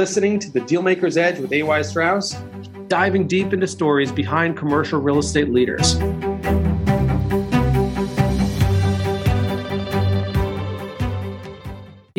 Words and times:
listening 0.00 0.38
to 0.38 0.50
The 0.50 0.60
Dealmaker's 0.60 1.18
Edge 1.18 1.38
with 1.40 1.52
AY 1.52 1.82
Strauss, 1.82 2.34
diving 2.88 3.28
deep 3.28 3.52
into 3.52 3.66
stories 3.66 4.10
behind 4.10 4.56
commercial 4.56 4.98
real 4.98 5.18
estate 5.18 5.50
leaders. 5.50 5.96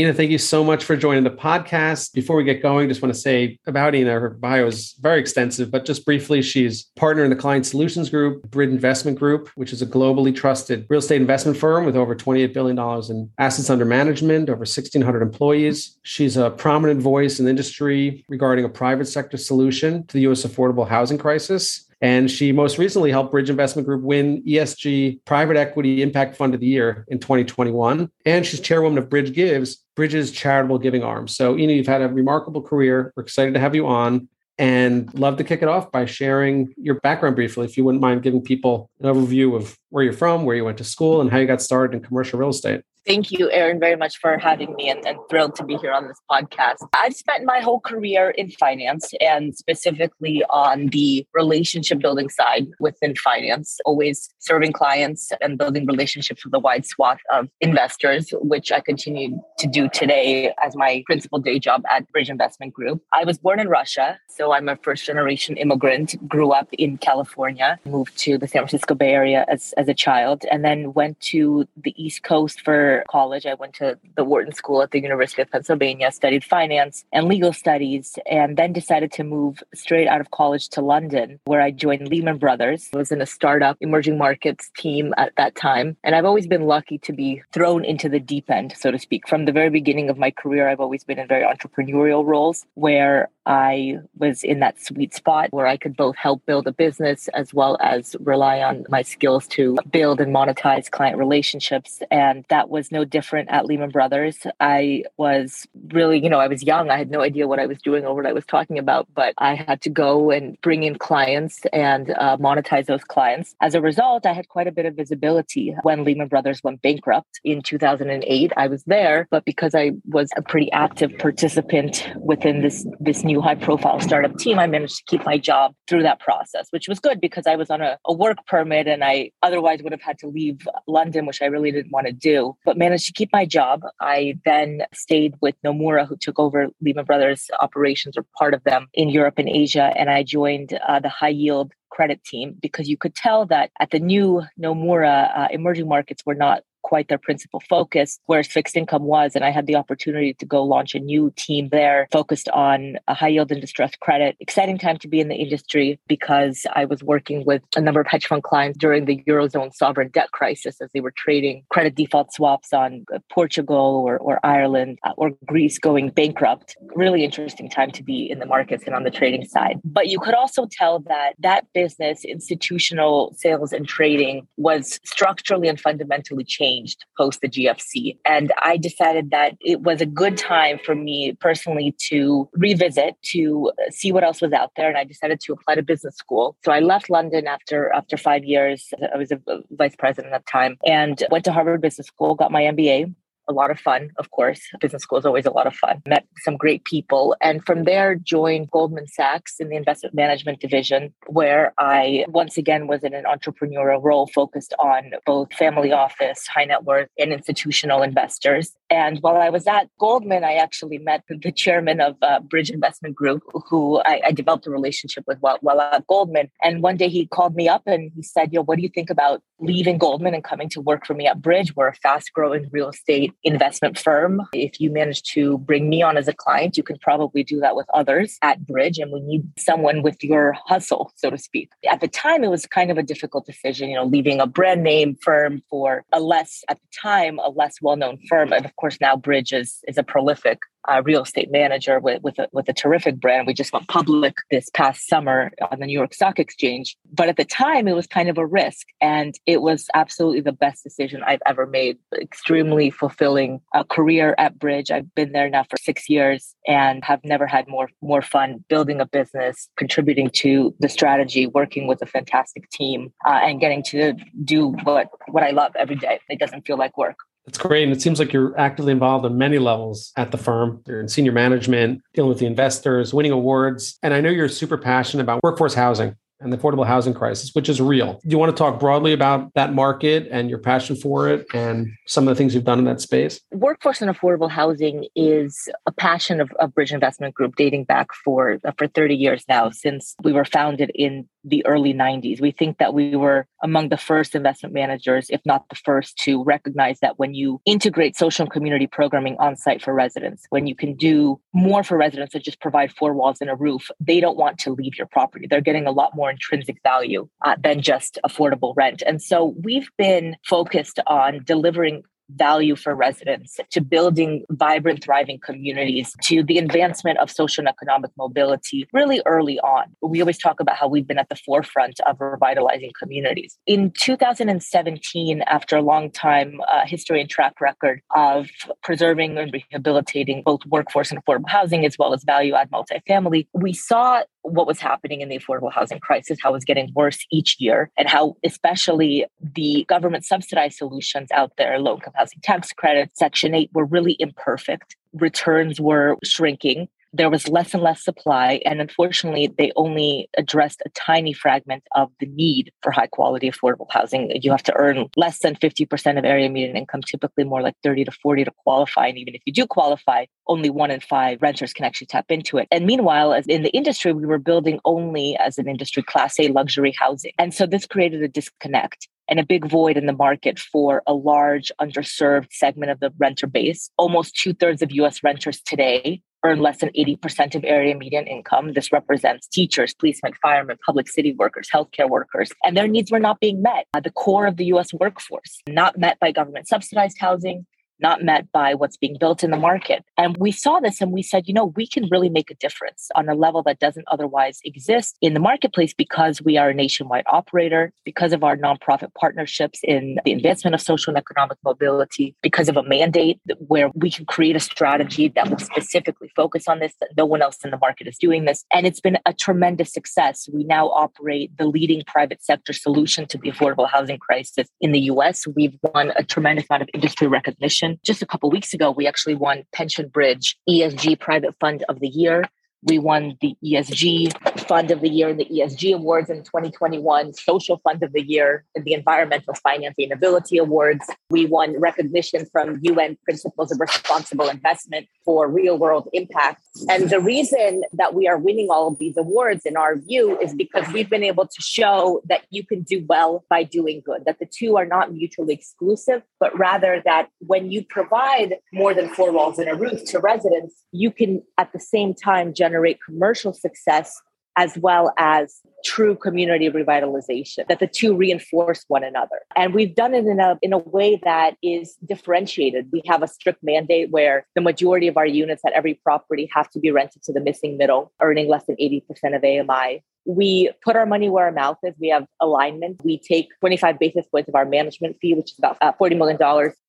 Inna, 0.02 0.16
thank 0.16 0.32
you 0.32 0.40
so 0.40 0.64
much 0.64 0.84
for 0.84 0.98
joining 0.98 1.24
the 1.24 1.30
podcast. 1.30 2.12
Before 2.14 2.36
we 2.36 2.44
get 2.44 2.64
going, 2.64 2.90
just 2.90 3.04
want 3.04 3.14
to 3.14 3.20
say 3.20 3.60
about 3.68 3.94
Inna, 3.94 4.20
her 4.20 4.32
bio 4.32 4.66
is 4.66 4.96
very 5.00 5.20
extensive, 5.20 5.70
but 5.70 5.86
just 5.86 6.06
briefly, 6.06 6.42
she's 6.42 6.86
partner 6.96 7.24
in 7.24 7.30
the 7.30 7.36
Client 7.36 7.68
Solutions 7.68 8.10
Group, 8.10 8.50
Bridge 8.50 8.72
Investment 8.72 9.20
Group, 9.20 9.50
which 9.50 9.72
is 9.72 9.84
a 9.84 9.86
globally 9.86 10.36
trusted 10.36 10.88
real 10.90 10.98
estate 10.98 11.22
investment 11.22 11.56
firm 11.56 11.86
with 11.86 11.96
over 11.96 12.16
$28 12.16 12.52
billion 12.52 12.80
in 13.12 13.30
assets 13.38 13.70
under 13.70 13.86
management, 13.86 14.50
over 14.50 14.62
1,600 14.62 15.22
employees. 15.22 16.00
She's 16.02 16.36
a 16.36 16.50
prominent 16.50 17.00
voice 17.00 17.38
in 17.38 17.46
the 17.46 17.52
industry 17.52 18.26
regarding 18.28 18.66
a 18.66 18.70
private 18.70 19.06
sector 19.06 19.38
solution 19.38 20.08
to 20.08 20.14
the 20.14 20.22
U.S. 20.22 20.44
affordable 20.44 20.88
housing 20.88 21.20
crisis. 21.20 21.88
And 22.02 22.32
she 22.32 22.52
most 22.52 22.80
recently 22.80 23.12
helped 23.12 23.32
Bridge 23.32 23.50
Investment 23.50 23.88
Group 23.88 24.02
win 24.02 24.44
ESG 24.44 25.24
Private 25.26 25.56
Equity 25.56 26.02
Impact 26.02 26.36
Fund 26.36 26.56
of 26.56 26.60
the 26.60 26.66
Year 26.66 27.06
in 27.10 27.20
2021. 27.20 28.10
And 28.26 28.46
she's 28.46 28.60
chairwoman 28.60 28.98
of 28.98 29.10
Bridge 29.10 29.34
Gives, 29.34 29.84
Bridge's 29.96 30.32
charitable 30.32 30.80
giving 30.80 31.04
arm. 31.04 31.28
So, 31.28 31.56
Inna, 31.56 31.74
you've 31.74 31.88
had 31.88 32.02
a 32.02 32.08
remarkable 32.08 32.64
career. 32.64 33.14
We're 33.16 33.24
excited 33.24 33.54
to 33.54 33.60
have 33.60 33.76
you 33.76 33.86
on 33.88 34.28
and 34.58 35.14
love 35.14 35.38
to 35.38 35.44
kick 35.44 35.62
it 35.62 35.68
off 35.68 35.92
by 35.92 36.06
sharing 36.06 36.74
your 36.78 36.96
background 36.96 37.36
briefly, 37.36 37.66
if 37.66 37.78
you 37.78 37.86
wouldn't 37.86 38.02
mind 38.02 38.22
giving 38.22 38.42
people 38.42 38.90
an 39.00 39.08
overview 39.08 39.56
of 39.56 39.78
where 39.90 40.04
you're 40.04 40.14
from, 40.14 40.44
where 40.44 40.56
you 40.56 40.66
went 40.66 40.78
to 40.78 40.84
school, 40.84 41.22
and 41.22 41.32
how 41.32 41.38
you 41.38 41.48
got 41.48 41.62
started 41.62 41.96
in 41.96 42.04
commercial 42.04 42.40
real 42.40 42.50
estate. 42.50 42.82
Thank 43.08 43.32
you, 43.32 43.50
Aaron, 43.50 43.80
very 43.80 43.96
much 43.96 44.20
for 44.20 44.38
having 44.38 44.76
me 44.76 44.88
and, 44.90 45.04
and, 45.08 45.18
thrilled 45.28 45.56
to 45.56 45.64
be 45.64 45.76
here 45.78 45.92
on 45.92 46.08
this 46.08 46.20
podcast. 46.30 46.88
I've 46.94 47.16
spent 47.16 47.46
my 47.46 47.60
whole 47.60 47.80
career 47.80 48.30
in 48.32 48.52
finance 48.52 49.12
and 49.20 49.56
specifically 49.56 50.44
on 50.52 50.88
the 50.88 51.26
relationship 51.34 52.00
building 52.00 52.30
side 52.30 52.68
within 52.80 53.16
finance, 53.16 53.80
always 53.86 54.30
serving 54.40 54.74
clients 54.74 55.32
and 55.42 55.58
building 55.58 55.88
relationships 55.88 56.46
with 56.46 56.54
a 56.54 56.60
wide 56.60 56.86
swath 56.86 57.20
of 57.34 57.48
investors, 57.60 58.30
which 58.42 58.72
I 58.72 58.82
continue 58.82 59.42
to 59.58 59.68
do 59.68 59.90
today 59.90 60.54
as 60.64 60.76
my 60.76 61.02
principal 61.08 61.40
day 61.40 61.58
job 61.58 61.84
at 61.90 62.08
Bridge 62.12 62.30
Investment 62.30 62.74
Group. 62.74 63.02
I 63.14 63.24
was 63.24 63.40
born 63.40 63.60
in 63.60 63.68
Russia, 63.68 64.20
so 64.30 64.54
I'm 64.54 64.70
a 64.70 64.76
first 64.76 65.06
generation 65.06 65.58
immigrant, 65.58 66.16
grew 66.28 66.52
up 66.52 66.68
in 66.74 66.98
California, 66.98 67.80
moved 67.86 68.16
to 68.20 68.38
the 68.38 68.48
San 68.48 68.62
Francisco 68.62 68.94
Bay 68.94 69.12
Area 69.12 69.46
as, 69.48 69.74
as 69.78 69.88
a 69.88 69.94
child, 69.94 70.46
and 70.52 70.64
then 70.64 70.94
went 70.94 71.20
to 71.32 71.68
the 71.76 71.96
East 71.98 72.24
Coast 72.24 72.62
for 72.62 72.91
college, 73.10 73.46
I 73.46 73.56
went 73.56 73.74
to 73.76 73.98
the 74.16 74.24
Wharton 74.24 74.54
School 74.54 74.82
at 74.82 74.92
the 74.92 75.02
University 75.02 75.42
of 75.42 75.52
Pennsylvania, 75.52 76.12
studied 76.12 76.44
finance 76.44 77.06
and 77.12 77.28
legal 77.28 77.54
studies, 77.54 78.18
and 78.30 78.58
then 78.58 78.74
decided 78.74 79.12
to 79.14 79.24
move 79.24 79.64
straight 79.74 80.08
out 80.08 80.22
of 80.22 80.32
college 80.32 80.70
to 80.70 80.82
London, 80.82 81.40
where 81.46 81.62
I 81.62 81.72
joined 81.72 82.08
Lehman 82.08 82.38
Brothers. 82.38 82.90
I 82.94 82.98
was 82.98 83.12
in 83.12 83.22
a 83.22 83.26
startup 83.26 83.78
emerging 83.82 84.18
markets 84.18 84.72
team 84.78 85.14
at 85.18 85.34
that 85.38 85.56
time. 85.56 85.98
And 86.04 86.16
I've 86.16 86.26
always 86.26 86.48
been 86.48 86.66
lucky 86.66 86.98
to 87.00 87.14
be 87.14 87.42
thrown 87.54 87.86
into 87.86 88.10
the 88.10 88.20
deep 88.20 88.50
end, 88.50 88.74
so 88.78 88.92
to 88.92 89.00
speak. 89.00 89.28
From 89.28 89.46
the 89.46 89.52
very 89.52 89.70
beginning 89.70 90.10
of 90.10 90.18
my 90.18 90.32
career, 90.32 90.68
I've 90.68 90.80
always 90.80 91.04
been 91.04 91.20
in 91.20 91.28
very 91.28 91.44
entrepreneurial 91.44 92.26
roles 92.26 92.66
where 92.76 93.30
I 93.46 93.98
was 94.18 94.44
in 94.44 94.60
that 94.60 94.82
sweet 94.82 95.14
spot 95.14 95.50
where 95.52 95.68
I 95.68 95.78
could 95.78 95.96
both 95.96 96.16
help 96.16 96.46
build 96.46 96.68
a 96.68 96.72
business 96.72 97.28
as 97.30 97.54
well 97.54 97.78
as 97.82 98.16
rely 98.20 98.62
on 98.62 98.86
my 98.90 99.02
skills 99.02 99.48
to 99.50 99.78
build 99.90 100.22
and 100.22 100.34
monetize 100.34 100.90
client 100.90 101.18
relationships. 101.18 102.02
And 102.12 102.46
that 102.50 102.70
was 102.70 102.92
no 102.92 103.06
different 103.06 103.50
at 103.50 103.66
Lehman 103.66 103.90
Brothers. 103.90 104.38
I 104.60 105.04
was 105.18 105.68
really, 105.90 106.22
you 106.24 106.30
know, 106.30 106.40
I 106.40 106.48
was 106.48 106.64
young. 106.64 106.90
I 106.90 106.98
had 106.98 107.10
no 107.10 107.22
idea 107.22 107.48
what 107.48 107.60
I 107.60 107.66
was 107.66 107.82
doing 107.82 108.06
or 108.06 108.16
what 108.16 108.26
I 108.26 108.34
was 108.34 108.46
talking 108.46 108.78
about, 108.78 109.08
but 109.14 109.34
I 109.38 109.56
had 109.56 109.82
to 109.82 109.90
go 109.90 110.32
and 110.32 110.60
bring 110.62 110.84
in 110.84 110.98
clients 110.98 111.62
and 111.74 112.12
uh, 112.12 112.38
monetize 112.38 112.86
those 112.86 113.04
clients. 113.04 113.56
As 113.62 113.76
a 113.76 113.82
result, 113.82 114.26
I 114.26 114.34
had 114.34 114.50
quite 114.50 114.68
a 114.68 114.72
bit 114.72 114.86
of 114.86 114.96
visibility 114.96 115.76
when 115.84 116.04
Lehman 116.04 116.28
Brothers 116.28 116.64
went 116.64 116.82
bankrupt 116.82 117.40
in 117.44 117.62
2008. 117.62 118.52
I 118.56 118.68
was 118.68 118.84
there, 118.84 119.28
but 119.32 119.46
because 119.46 119.74
I 119.74 119.92
was 120.06 120.30
a 120.38 120.42
pretty 120.42 120.72
active 120.72 121.18
participant 121.18 122.08
within 122.18 122.62
this, 122.62 122.86
this 123.00 123.24
new 123.24 123.31
high 123.40 123.56
profile 123.56 124.00
startup 124.00 124.38
team, 124.38 124.60
I 124.60 124.68
managed 124.68 124.98
to 124.98 125.04
keep 125.06 125.26
my 125.26 125.38
job 125.38 125.74
through 125.88 126.04
that 126.04 126.20
process, 126.20 126.68
which 126.72 126.88
was 126.88 127.00
good 127.00 127.22
because 127.22 127.48
I 127.48 127.56
was 127.56 127.70
on 127.70 127.82
a, 127.82 127.98
a 128.06 128.14
work 128.14 128.38
permit 128.48 128.88
and 128.88 129.04
I 129.04 129.32
otherwise 129.44 129.82
would 129.84 129.92
have 129.92 130.02
had 130.02 130.18
to 130.20 130.28
leave 130.28 130.68
London, 130.88 131.26
which 131.26 131.42
I 131.42 131.46
really 131.46 131.72
didn't 131.72 131.92
want 131.92 132.08
to 132.08 132.14
do, 132.14 132.56
but 132.66 132.78
managed 132.78 133.06
to 133.08 133.14
keep 133.14 133.30
my 133.32 133.46
job. 133.46 133.84
I 134.02 134.40
then 134.44 134.84
stayed 134.94 135.36
with 135.42 135.56
Nomura, 135.66 136.08
who 136.08 136.18
took 136.18 136.40
over 136.40 136.68
Lehman 136.82 137.06
Brothers 137.06 137.50
operations 137.62 138.18
or 138.18 138.26
part 138.38 138.54
of 138.54 138.64
them 138.64 138.88
in 138.94 139.10
Europe 139.10 139.36
and 139.38 139.48
Asia. 139.48 139.94
And 139.96 140.10
I 140.10 140.24
joined 140.24 140.78
uh, 140.88 141.00
the 141.00 141.10
high 141.10 141.30
yield 141.30 141.72
credit 141.92 142.24
team 142.24 142.56
because 142.62 142.90
you 142.90 142.98
could 142.98 143.14
tell 143.14 143.46
that 143.46 143.70
at 143.80 143.92
the 143.92 144.00
new 144.00 144.42
Nomura, 144.60 145.38
uh, 145.38 145.48
emerging 145.52 145.88
markets 145.88 146.26
were 146.26 146.36
not 146.36 146.64
quite 146.82 147.08
their 147.08 147.18
principal 147.18 147.62
focus, 147.70 148.20
whereas 148.26 148.48
fixed 148.48 148.76
income 148.76 149.04
was. 149.04 149.36
And 149.36 149.44
I 149.44 149.52
had 149.52 149.68
the 149.68 149.76
opportunity 149.76 150.34
to 150.36 150.46
go 150.46 150.64
launch 150.64 150.96
a 150.96 151.00
new 151.00 151.32
team 151.36 151.70
there 151.70 152.08
focused 152.12 152.50
on 152.50 152.98
a 153.08 153.14
high 153.14 153.30
yield 153.30 153.52
and 153.52 153.62
distressed 153.62 154.00
credit. 154.00 154.36
Exciting 154.40 154.78
time 154.78 154.98
to 154.98 155.08
be 155.08 155.20
in 155.20 155.28
the 155.28 155.36
industry 155.36 156.00
because 156.08 156.66
I 156.74 156.86
was 156.86 157.04
working 157.04 157.46
with 157.46 157.62
a 157.76 157.82
number 157.82 158.02
of 158.02 158.08
hedge 158.08 158.28
fund 158.28 158.44
clients 158.44 158.78
during 158.78 159.06
the 159.06 159.24
Eurozone 159.28 159.74
sovereign 159.74 160.10
debt 160.10 160.32
crisis 160.32 160.82
as 160.82 160.90
they 160.94 161.00
were 161.00 161.14
trading 161.16 161.64
credit 161.70 161.96
default 161.96 162.34
swaps 162.34 162.74
on 162.74 163.06
Portugal 163.32 164.04
or, 164.06 164.18
or 164.18 164.40
Ireland 164.44 165.00
uh, 165.04 165.14
or 165.18 165.32
Greece 165.46 165.78
going 165.78 166.10
bankrupt. 166.10 166.76
Really 166.96 167.24
interesting 167.24 167.70
time 167.70 167.92
to 167.92 168.04
be 168.04 168.30
in 168.30 168.40
the 168.40 168.46
markets 168.46 168.84
and 168.86 168.96
on 168.96 169.04
the 169.04 169.12
trading 169.12 169.46
side. 169.46 169.80
But 169.84 170.08
you 170.08 170.20
could 170.20 170.34
also 170.34 170.68
tell 170.72 171.00
that 171.02 171.34
that 171.40 171.66
business, 171.74 172.26
institutional 172.26 173.34
sales 173.38 173.72
and 173.72 173.88
trading, 173.88 174.48
was 174.58 175.00
structurally 175.04 175.68
and 175.68 175.80
fundamentally 175.80 176.44
changed 176.44 176.71
changed 176.72 177.06
post 177.18 177.42
the 177.42 177.50
GFC. 177.50 178.18
And 178.26 178.52
I 178.62 178.78
decided 178.78 179.32
that 179.32 179.58
it 179.62 179.82
was 179.82 180.02
a 180.02 180.06
good 180.06 180.38
time 180.38 180.80
for 180.84 180.96
me 180.96 181.34
personally 181.40 181.96
to 182.10 182.50
revisit, 182.54 183.16
to 183.34 183.72
see 183.90 184.12
what 184.12 184.24
else 184.24 184.42
was 184.42 184.54
out 184.54 184.72
there. 184.76 184.88
And 184.88 184.98
I 184.98 185.04
decided 185.04 185.40
to 185.42 185.54
apply 185.54 185.76
to 185.76 185.84
business 185.84 186.16
school. 186.16 186.58
So 186.64 186.72
I 186.72 186.80
left 186.80 187.10
London 187.10 187.48
after 187.48 187.92
after 187.94 188.18
five 188.18 188.44
years. 188.44 188.94
I 189.14 189.18
was 189.18 189.32
a 189.32 189.40
vice 189.72 189.96
president 189.96 190.34
at 190.34 190.46
the 190.46 190.52
time 190.52 190.78
and 190.86 191.24
went 191.30 191.46
to 191.46 191.52
Harvard 191.52 191.82
Business 191.82 192.08
School, 192.08 192.36
got 192.36 192.52
my 192.52 192.64
MBA 192.64 193.14
a 193.48 193.54
lot 193.54 193.72
of 193.72 193.80
fun, 193.80 194.12
of 194.18 194.32
course. 194.32 194.62
Business 194.80 195.04
school 195.04 195.20
is 195.20 195.26
always 195.26 195.46
a 195.46 195.52
lot 195.52 195.68
of 195.68 195.76
fun. 195.76 196.02
Met 196.08 196.26
some 196.44 196.58
great 196.58 196.86
people. 196.86 197.36
And 197.42 197.64
from 197.66 197.84
there, 197.84 198.16
joined 198.16 198.72
Goldman 198.72 199.08
Sachs 199.08 199.60
in 199.60 199.70
the 199.70 199.76
investment 199.76 200.16
management 200.16 200.60
division, 200.60 201.14
where 201.28 201.74
I 201.78 202.26
once 202.30 202.58
again 202.58 202.88
was 202.88 203.04
in 203.04 203.14
an 203.14 203.26
entrepreneurial 203.26 204.02
role 204.04 204.28
focused 204.28 204.74
on 204.80 205.12
both 205.26 205.54
family 205.54 205.92
office, 205.92 206.48
high 206.48 206.66
net 206.66 206.84
worth, 206.84 207.10
and 207.18 207.34
institutional 207.34 208.04
investors. 208.04 208.74
And 208.90 209.20
while 209.22 209.38
I 209.38 209.50
was 209.50 209.68
at 209.68 209.88
Goldman, 210.00 210.44
I 210.44 210.56
actually 210.56 210.98
met 210.98 211.24
the 211.30 211.52
chairman 211.52 212.02
of 212.02 212.16
uh, 212.22 212.40
Bridge 212.42 212.70
Investment 212.70 213.16
Group, 213.16 213.42
who 213.70 214.00
I, 214.06 214.22
I, 214.26 214.32
developed 214.32 214.68
a 214.68 214.72
relationship 214.72 215.24
with 215.28 215.38
while, 215.40 215.58
while 215.62 215.80
at 215.80 216.06
Goldman. 216.08 216.50
And 216.62 216.82
one 216.82 216.98
day 216.98 217.08
he 217.08 217.28
called 217.28 217.56
me 217.56 217.70
up 217.70 217.84
and 217.86 218.12
he 218.16 218.24
said, 218.24 218.52
Yo, 218.52 218.64
what 218.64 218.78
do 218.78 218.82
you 218.82 218.90
think 218.90 219.10
about 219.10 219.42
leaving 219.60 219.98
Goldman 219.98 220.34
and 220.34 220.44
coming 220.44 220.70
to 220.70 220.82
work 220.82 221.06
for 221.06 221.14
me 221.14 221.28
at 221.28 221.42
Bridge? 221.42 221.76
We're 221.76 221.90
a 221.90 221.96
fast 221.96 222.34
growing 222.34 222.70
real 222.72 222.90
estate 222.90 223.31
investment 223.44 223.98
firm. 223.98 224.42
If 224.54 224.80
you 224.80 224.92
manage 224.92 225.24
to 225.34 225.58
bring 225.60 225.90
me 225.90 226.02
on 226.02 226.18
as 226.18 226.28
a 226.28 226.34
client, 226.34 226.78
you 226.78 226.84
can 226.84 226.98
probably 227.00 227.44
do 227.44 227.60
that 227.60 227.76
with 227.76 227.88
others 227.94 228.38
at 228.42 228.66
Bridge. 228.66 228.98
And 229.00 229.12
we 229.12 229.22
need 229.22 229.44
someone 229.58 230.02
with 230.02 230.24
your 230.24 230.54
hustle, 230.66 231.12
so 231.16 231.30
to 231.30 231.38
speak. 231.38 231.70
At 231.90 232.02
the 232.02 232.08
time, 232.08 232.44
it 232.44 232.50
was 232.50 232.66
kind 232.66 232.92
of 232.92 232.98
a 232.98 233.04
difficult 233.04 233.46
decision, 233.46 233.90
you 233.90 233.96
know, 233.96 234.06
leaving 234.06 234.40
a 234.40 234.48
brand 234.48 234.84
name 234.84 235.18
firm 235.22 235.62
for 235.70 236.04
a 236.12 236.20
less, 236.20 236.64
at 236.70 236.80
the 236.80 236.88
time, 237.02 237.40
a 237.40 237.50
less 237.50 237.76
well 237.82 237.96
known 237.96 238.20
firm. 238.30 238.54
And 238.54 238.66
of 238.66 238.76
course, 238.76 238.98
now 239.02 239.16
Bridge 239.16 239.54
is, 239.54 239.80
is 239.88 239.98
a 239.98 240.04
prolific 240.04 240.60
uh, 240.88 241.02
real 241.04 241.24
estate 241.24 241.52
manager 241.52 242.00
with 242.00 242.22
with 242.24 242.40
a, 242.40 242.48
with 242.52 242.68
a 242.70 242.74
terrific 242.74 243.20
brand. 243.20 243.48
We 243.48 243.54
just 243.54 243.74
went 243.74 243.88
public 243.88 244.36
this 244.50 244.70
past 244.74 245.08
summer 245.08 245.52
on 245.72 245.80
the 245.80 245.86
New 245.86 245.98
York 245.98 246.14
Stock 246.14 246.40
Exchange. 246.40 246.98
But 247.14 247.30
at 247.30 247.38
the 247.38 247.46
time, 247.46 247.88
it 247.88 247.96
was 247.96 248.08
kind 248.08 248.30
of 248.30 248.38
a 248.38 248.46
risk, 248.46 248.88
and 249.00 249.36
it 249.46 249.62
was 249.62 249.88
absolutely 249.94 250.42
the 250.42 250.52
best 250.52 250.84
decision 250.84 251.22
I've 251.26 251.42
ever 251.46 251.66
made. 251.66 251.98
Extremely 252.20 252.90
fulfilling 252.90 253.62
a 253.74 253.84
career 253.84 254.36
at 254.38 254.58
Bridge. 254.58 254.92
I've 254.92 255.14
been 255.16 255.32
there 255.32 255.50
now 255.50 255.64
for 255.64 255.78
six 255.78 256.10
years 256.10 256.56
and 256.68 257.04
have 257.04 257.20
never 257.24 257.48
had 257.48 257.68
more 257.68 257.90
more 258.02 258.22
fun 258.22 258.64
building 258.70 259.02
a 259.02 259.06
business, 259.06 259.70
contributing 259.78 260.30
to 260.36 260.74
the 260.80 260.90
strategy, 260.90 261.48
working 261.48 261.88
with 261.88 262.02
a 262.02 262.06
fantastic 262.06 262.70
team, 262.70 263.14
uh, 263.26 263.40
and 263.44 263.60
getting 263.60 263.84
to 263.84 264.14
do 264.44 264.70
what 264.84 265.10
what 265.28 265.44
I 265.44 265.52
love 265.52 265.74
every 265.76 265.96
day. 265.96 266.20
It 266.30 266.40
doesn't 266.40 266.66
feel 266.66 266.78
like 266.78 266.98
work. 266.98 267.18
That's 267.46 267.58
great. 267.58 267.84
And 267.84 267.92
it 267.92 268.02
seems 268.02 268.20
like 268.20 268.34
you're 268.34 268.58
actively 268.60 268.92
involved 268.92 269.26
on 269.26 269.38
many 269.38 269.58
levels 269.58 270.12
at 270.16 270.32
the 270.32 270.38
firm. 270.38 270.84
You're 270.88 271.02
in 271.02 271.08
senior 271.08 271.32
management, 271.32 272.02
dealing 272.14 272.30
with 272.30 272.40
the 272.40 272.46
investors, 272.46 273.14
winning 273.14 273.32
awards. 273.32 273.98
And 274.04 274.14
I 274.14 274.22
know 274.22 274.30
you're 274.30 274.50
super 274.50 274.78
passionate 274.78 275.24
about 275.24 275.42
workforce 275.44 275.74
housing 275.74 276.16
and 276.42 276.52
the 276.52 276.58
affordable 276.58 276.86
housing 276.86 277.14
crisis, 277.14 277.54
which 277.54 277.70
is 277.70 277.80
real. 277.80 278.20
Do 278.24 278.30
you 278.30 278.38
want 278.38 278.56
to 278.56 278.58
talk 278.58 278.80
broadly 278.80 279.14
about 279.14 279.54
that 279.54 279.74
market 279.74 280.28
and 280.32 280.50
your 280.50 280.60
passion 280.60 280.96
for 280.96 281.30
it 281.30 281.46
and 281.54 281.88
some 282.08 282.28
of 282.28 282.36
the 282.36 282.38
things 282.38 282.54
you've 282.54 282.64
done 282.64 282.80
in 282.80 282.86
that 282.86 283.00
space? 283.00 283.40
Workforce 283.52 284.02
and 284.02 284.14
affordable 284.14 284.50
housing 284.50 285.08
is 285.16 285.70
a 285.86 285.92
passion 285.92 286.42
of, 286.42 286.52
of 286.60 286.74
Bridge 286.74 286.92
Investment 286.92 287.36
Group 287.36 287.56
dating 287.56 287.86
back 287.86 288.14
for, 288.14 288.60
uh, 288.66 288.72
for 288.78 288.88
30 288.88 289.16
years 289.16 289.46
now, 289.48 289.70
since 289.70 290.16
we 290.24 290.34
were 290.34 290.46
founded 290.46 290.92
in 290.96 291.28
the 291.44 291.66
early 291.66 291.94
90s. 291.94 292.42
We 292.42 292.52
think 292.52 292.78
that 292.78 292.94
we 292.94 293.16
were 293.16 293.48
among 293.64 293.90
the 293.90 293.98
first 293.98 294.36
investment 294.36 294.74
managers, 294.74 295.28
if 295.30 295.42
not 295.46 295.68
the 295.70 295.76
first, 295.76 296.18
to 296.20 296.44
recognize 296.44 297.00
that 297.00 297.20
when 297.20 297.34
you 297.34 297.62
integrate 297.66 298.16
social 298.18 298.44
and 298.44 298.52
community 298.52 298.88
programming 298.88 299.36
on 299.40 299.56
site 299.56 299.82
for 299.82 299.94
residents, 299.94 300.46
when 300.50 300.68
you 300.68 300.76
can 300.76 300.96
do 300.96 301.40
more 301.54 301.84
for 301.84 301.98
residents 301.98 302.34
than 302.34 302.42
just 302.42 302.60
provide 302.62 302.92
four 302.92 303.14
walls 303.14 303.38
and 303.42 303.50
a 303.50 303.56
roof, 303.56 303.90
they 304.00 304.20
don't 304.20 304.38
want 304.38 304.58
to 304.60 304.72
leave 304.72 304.98
your 304.98 305.08
property. 305.08 305.48
They're 305.48 305.62
getting 305.62 305.88
a 305.88 305.92
lot 305.92 306.16
more 306.16 306.30
intrinsic 306.30 306.78
value 306.84 307.28
uh, 307.46 307.56
than 307.62 307.82
just 307.82 308.20
affordable 308.26 308.74
rent. 308.76 309.04
And 309.06 309.22
so 309.22 309.56
we've 309.64 309.90
been 309.98 310.36
focused 310.46 311.00
on 311.08 311.42
delivering 311.46 312.04
value 312.36 312.76
for 312.76 312.96
residents, 312.96 313.60
to 313.72 313.82
building 313.82 314.46
vibrant, 314.50 315.04
thriving 315.04 315.40
communities, 315.40 316.14
to 316.24 316.44
the 316.44 316.58
advancement 316.58 317.20
of 317.20 317.30
social 317.30 317.62
and 317.62 317.70
economic 317.70 318.12
mobility 318.18 318.88
really 318.94 319.22
early 319.26 319.60
on. 319.60 319.86
We 320.02 320.22
always 320.22 320.38
talk 320.38 320.60
about 320.60 320.76
how 320.76 320.88
we've 320.88 321.08
been 321.08 321.20
at 321.20 321.30
the 321.30 321.36
forefront 321.36 322.00
of 322.02 322.20
revitalizing 322.20 322.92
communities. 322.98 323.58
In 323.66 323.92
2017, 323.92 325.42
after 325.44 325.78
a 325.78 325.82
long 325.82 326.12
time 326.12 326.62
uh, 326.68 326.86
history 326.86 327.22
and 327.22 327.30
track 327.30 327.60
record 327.62 328.02
of 328.16 328.50
preserving 328.84 329.38
and 329.38 329.52
rehabilitating 329.54 330.44
both 330.44 330.66
workforce 330.66 331.12
and 331.12 331.24
affordable 331.24 331.50
housing 331.50 331.86
as 331.86 331.98
well 331.98 332.14
as 332.14 332.24
value 332.24 332.54
add 332.54 332.70
multifamily, 332.72 333.48
we 333.54 333.74
saw 333.74 334.22
what 334.44 334.68
was 334.68 334.80
happening 334.80 335.22
in 335.22 335.30
the 335.30 335.38
affordable 335.38 335.72
housing 335.72 336.00
crisis, 336.00 336.40
how 336.42 336.50
it 336.50 336.54
was 336.54 336.66
getting 336.66 336.92
worse 336.96 337.26
each 337.32 337.58
year, 337.60 337.92
and 337.98 338.10
how 338.10 338.36
especially 338.44 339.26
the 339.40 339.86
government 339.88 340.26
subsidized 340.26 340.78
solutions 340.78 341.30
out 341.32 341.52
there, 341.58 341.78
low 341.80 341.96
income 341.96 342.14
housing 342.22 342.40
tax 342.42 342.72
credit, 342.72 343.10
Section 343.14 343.56
8, 343.56 343.72
were 343.74 343.86
really 343.86 344.16
imperfect. 344.20 344.96
Returns 345.14 345.82
were 345.82 346.18
shrinking 346.24 346.88
there 347.14 347.30
was 347.30 347.48
less 347.48 347.74
and 347.74 347.84
less 347.84 348.04
supply. 348.04 348.62
And 348.66 348.80
unfortunately, 348.80 349.54
they 349.58 349.72
only 349.76 350.30
addressed 350.38 350.82
a 350.86 350.90
tiny 350.90 351.34
fragment 351.34 351.84
of 351.96 352.10
the 352.20 352.26
need 352.28 352.72
for 352.82 352.92
high 352.92 353.08
quality 353.08 353.52
affordable 353.52 353.88
housing. 353.90 354.32
You 354.42 354.52
have 354.52 354.64
to 354.64 354.76
earn 354.78 355.08
less 355.18 355.40
than 355.40 355.56
50% 355.56 356.18
of 356.18 356.26
area 356.26 356.50
median 356.50 356.78
income, 356.78 357.02
typically 357.02 357.44
more 357.44 357.62
like 357.62 357.76
30 357.84 358.06
to 358.06 358.12
40 358.12 358.46
to 358.46 358.52
qualify. 358.64 359.08
And 359.08 359.18
even 359.18 359.36
if 359.36 359.42
you 359.46 359.54
do 359.54 359.66
qualify, 359.66 360.26
only 360.48 360.70
one 360.70 360.92
in 360.92 361.02
five 361.02 361.42
renters 361.42 361.74
can 361.74 361.86
actually 361.86 362.08
tap 362.08 362.26
into 362.30 362.58
it. 362.58 362.68
And 362.72 362.86
meanwhile, 362.86 363.34
in 363.34 363.64
the 363.64 363.72
industry, 363.72 364.14
we 364.14 364.26
were 364.26 364.40
building 364.40 364.80
only 364.86 365.38
as 365.38 365.58
an 365.58 365.68
industry 365.68 366.04
class 366.04 366.40
A 366.40 366.48
luxury 366.48 366.94
housing. 366.98 367.34
And 367.38 367.54
so 367.54 367.66
this 367.66 367.86
created 367.86 368.24
a 368.24 368.28
disconnect 368.28 369.08
and 369.32 369.40
a 369.40 369.46
big 369.46 369.66
void 369.68 369.96
in 369.96 370.06
the 370.06 370.14
market 370.14 370.60
for 370.60 371.02
a 371.08 371.14
large 371.14 371.72
underserved 371.80 372.52
segment 372.52 372.92
of 372.92 373.00
the 373.00 373.12
renter 373.18 373.48
base. 373.48 373.90
Almost 373.98 374.36
two 374.36 374.54
thirds 374.54 374.82
of 374.82 374.92
US 374.92 375.24
renters 375.24 375.62
today 375.62 376.22
earn 376.44 376.60
less 376.60 376.80
than 376.80 376.90
80% 376.90 377.56
of 377.56 377.64
area 377.64 377.96
median 377.96 378.28
income. 378.28 378.74
This 378.74 378.92
represents 378.92 379.48
teachers, 379.48 379.94
policemen, 379.94 380.34
firemen, 380.42 380.78
public 380.86 381.08
city 381.08 381.34
workers, 381.38 381.70
healthcare 381.74 382.10
workers, 382.10 382.52
and 382.66 382.76
their 382.76 382.88
needs 382.88 383.12
were 383.12 383.20
not 383.20 383.40
being 383.40 383.62
met. 383.62 383.86
The 383.94 384.12
core 384.12 384.48
of 384.48 384.58
the 384.58 384.66
US 384.66 384.94
workforce, 384.94 385.62
not 385.70 385.98
met 385.98 386.20
by 386.20 386.32
government 386.32 386.68
subsidized 386.68 387.18
housing, 387.20 387.66
not 388.02 388.24
met 388.24 388.52
by 388.52 388.74
what's 388.74 388.98
being 388.98 389.18
built 389.20 389.44
in 389.44 389.52
the 389.52 389.58
market. 389.58 390.04
And 390.18 390.36
we 390.38 390.52
saw 390.52 390.80
this 390.80 391.02
and 391.02 391.12
we 391.12 391.24
said, 391.24 391.48
you 391.48 391.54
know, 391.54 391.66
we 391.76 391.88
can 391.88 392.08
really 392.10 392.30
make 392.30 392.52
a 392.52 392.56
difference 392.56 393.10
on 393.16 393.30
a 393.30 393.36
level 393.36 393.64
that 393.64 393.80
doesn't 393.80 394.06
otherwise 394.12 394.60
exist 394.64 395.18
in 395.22 395.34
the 395.34 395.40
marketplace 395.40 395.94
because 395.94 396.42
we 396.42 396.58
are 396.58 396.70
a 396.70 396.74
nationwide 396.74 397.26
operator, 397.32 397.94
because 398.06 398.34
of 398.34 398.44
our 398.44 398.58
nonprofit 398.58 399.14
partnerships 399.14 399.80
in 399.84 400.18
the 400.26 400.34
advancement 400.34 400.74
of 400.74 400.82
social 400.82 401.12
and 401.12 401.18
economic 401.18 401.58
mobility, 401.64 402.36
because 402.42 402.70
of 402.70 402.78
a 402.78 402.84
mandate 402.84 403.40
where 403.68 403.90
we 403.96 404.10
can 404.10 404.26
create 404.26 404.56
a 404.56 404.60
strategy 404.60 405.30
that 405.30 405.50
will 405.50 405.60
specifically 405.60 406.30
focus 406.36 406.68
on 406.68 406.80
this, 406.80 406.94
that 407.00 407.10
no 407.18 407.26
one 407.26 407.42
else 407.42 407.58
in 407.64 407.72
the 407.72 407.78
market 407.78 408.08
is 408.08 408.18
doing 408.18 408.46
this. 408.46 408.66
And 408.74 408.86
it's 408.86 409.00
been 409.00 409.18
a 409.26 409.34
tremendous 409.34 409.94
success. 409.94 410.48
We 410.52 410.64
now 410.64 410.88
operate 410.88 411.56
the 411.58 411.66
leading 411.66 412.04
private 412.08 412.44
sector 412.44 412.74
solution 412.74 413.26
to 413.28 413.38
the 413.38 413.52
affordable 413.52 413.90
housing 413.90 414.18
crisis 414.18 414.68
in 414.80 414.92
the 414.92 415.02
US. 415.02 415.46
We've 415.56 415.78
won 415.94 416.12
a 416.16 416.24
tremendous 416.24 416.66
amount 416.70 416.84
of 416.84 416.90
industry 416.94 417.28
recognition 417.28 417.91
just 418.04 418.22
a 418.22 418.26
couple 418.26 418.50
weeks 418.50 418.74
ago, 418.74 418.92
we 418.92 419.08
actually 419.08 419.36
won 419.36 419.64
Pension 419.74 420.08
Bridge 420.08 420.58
ESG 420.70 421.20
Private 421.20 421.56
Fund 421.60 421.84
of 421.90 422.00
the 422.00 422.08
Year 422.08 422.44
we 422.84 422.98
won 422.98 423.38
the 423.42 423.56
ESG 423.64 424.68
Fund 424.68 424.92
of 424.92 425.02
the 425.02 425.10
Year 425.10 425.30
and 425.30 425.40
the 425.40 425.46
ESG 425.46 425.94
Awards 425.94 426.30
in 426.30 426.44
2021, 426.44 427.34
Social 427.34 427.78
Fund 427.84 428.02
of 428.04 428.14
the 428.14 428.22
Year, 428.22 428.66
and 428.76 428.86
the 428.86 428.94
Environmental 428.94 429.54
Finance 429.54 429.96
Sustainability 430.00 430.60
Awards. 430.60 431.06
We 431.30 431.46
won 431.46 431.80
recognition 431.80 432.46
from 432.52 432.80
UN 432.82 433.18
Principles 433.24 433.72
of 433.72 433.80
Responsible 433.80 434.50
Investment 434.50 435.08
for 435.24 435.48
real 435.48 435.78
world 435.78 436.10
impact. 436.14 436.64
And 436.90 437.10
the 437.10 437.20
reason 437.20 437.84
that 437.94 438.14
we 438.14 438.28
are 438.28 438.38
winning 438.38 438.70
all 438.72 438.88
of 438.88 438.98
these 438.98 439.18
awards, 439.18 439.66
in 439.66 439.78
our 439.78 439.98
view, 439.98 440.40
is 440.40 440.54
because 440.54 440.88
we've 440.92 441.10
been 441.10 441.24
able 441.24 441.46
to 441.46 441.62
show 441.62 442.22
that 442.30 442.42
you 442.50 442.66
can 442.66 442.82
do 442.82 443.06
well 443.08 443.46
by 443.50 443.64
doing 443.64 444.02
good, 444.04 444.26
that 444.26 444.40
the 444.40 444.46
two 444.48 444.78
are 444.78 444.86
not 444.86 445.14
mutually 445.14 445.54
exclusive, 445.54 446.24
but 446.40 446.58
rather 446.58 447.02
that 447.06 447.30
when 447.40 447.72
you 447.72 447.84
provide 447.86 448.56
more 448.74 448.94
than 448.94 449.10
four 449.10 449.32
walls 449.32 449.60
and 449.60 449.70
a 449.70 449.76
roof 449.76 450.04
to 450.06 450.20
residents, 450.20 450.84
you 450.92 451.12
can 451.12 451.44
at 451.58 451.72
the 451.74 451.80
same 451.80 452.14
time 452.14 452.54
generate 452.54 452.71
generate 452.72 453.00
commercial 453.06 453.54
success 453.54 454.22
as 454.58 454.78
well 454.78 455.14
as 455.18 455.62
true 455.86 456.16
community 456.16 456.70
revitalization 456.70 457.66
that 457.68 457.80
the 457.80 457.88
two 457.88 458.16
reinforce 458.16 458.84
one 458.90 459.04
another 459.04 459.40
and 459.56 459.74
we've 459.74 459.96
done 459.96 460.14
it 460.14 460.26
in 460.26 460.40
a 460.40 460.60
in 460.62 460.74
a 460.74 460.78
way 460.78 461.20
that 461.24 461.56
is 461.64 461.96
differentiated 462.06 462.88
we 462.92 463.02
have 463.06 463.24
a 463.24 463.28
strict 463.28 463.64
mandate 463.64 464.12
where 464.12 464.46
the 464.56 464.62
majority 464.62 465.08
of 465.08 465.16
our 465.16 465.26
units 465.26 465.62
at 465.66 465.74
every 465.74 465.94
property 466.04 466.50
have 466.54 466.70
to 466.70 466.80
be 466.80 466.92
rented 466.92 467.24
to 467.24 467.32
the 467.32 467.40
missing 467.40 467.78
middle 467.78 468.12
earning 468.22 468.48
less 468.50 468.66
than 468.66 468.76
80% 468.76 469.02
of 469.36 469.44
AMI 469.44 470.04
we 470.26 470.70
put 470.84 470.96
our 470.96 471.06
money 471.06 471.30
where 471.30 471.46
our 471.46 471.52
mouth 471.52 471.78
is. 471.84 471.96
We 472.00 472.10
have 472.10 472.28
alignment. 472.40 473.02
We 473.04 473.18
take 473.18 473.48
25 473.60 473.98
basis 473.98 474.28
points 474.28 474.50
of 474.50 474.54
our 474.56 474.66
management 474.66 475.18
fee, 475.20 475.34
which 475.34 475.54
is 475.54 475.58
about 475.58 475.78
uh, 475.82 475.94
$40 476.00 476.16
million 476.16 476.38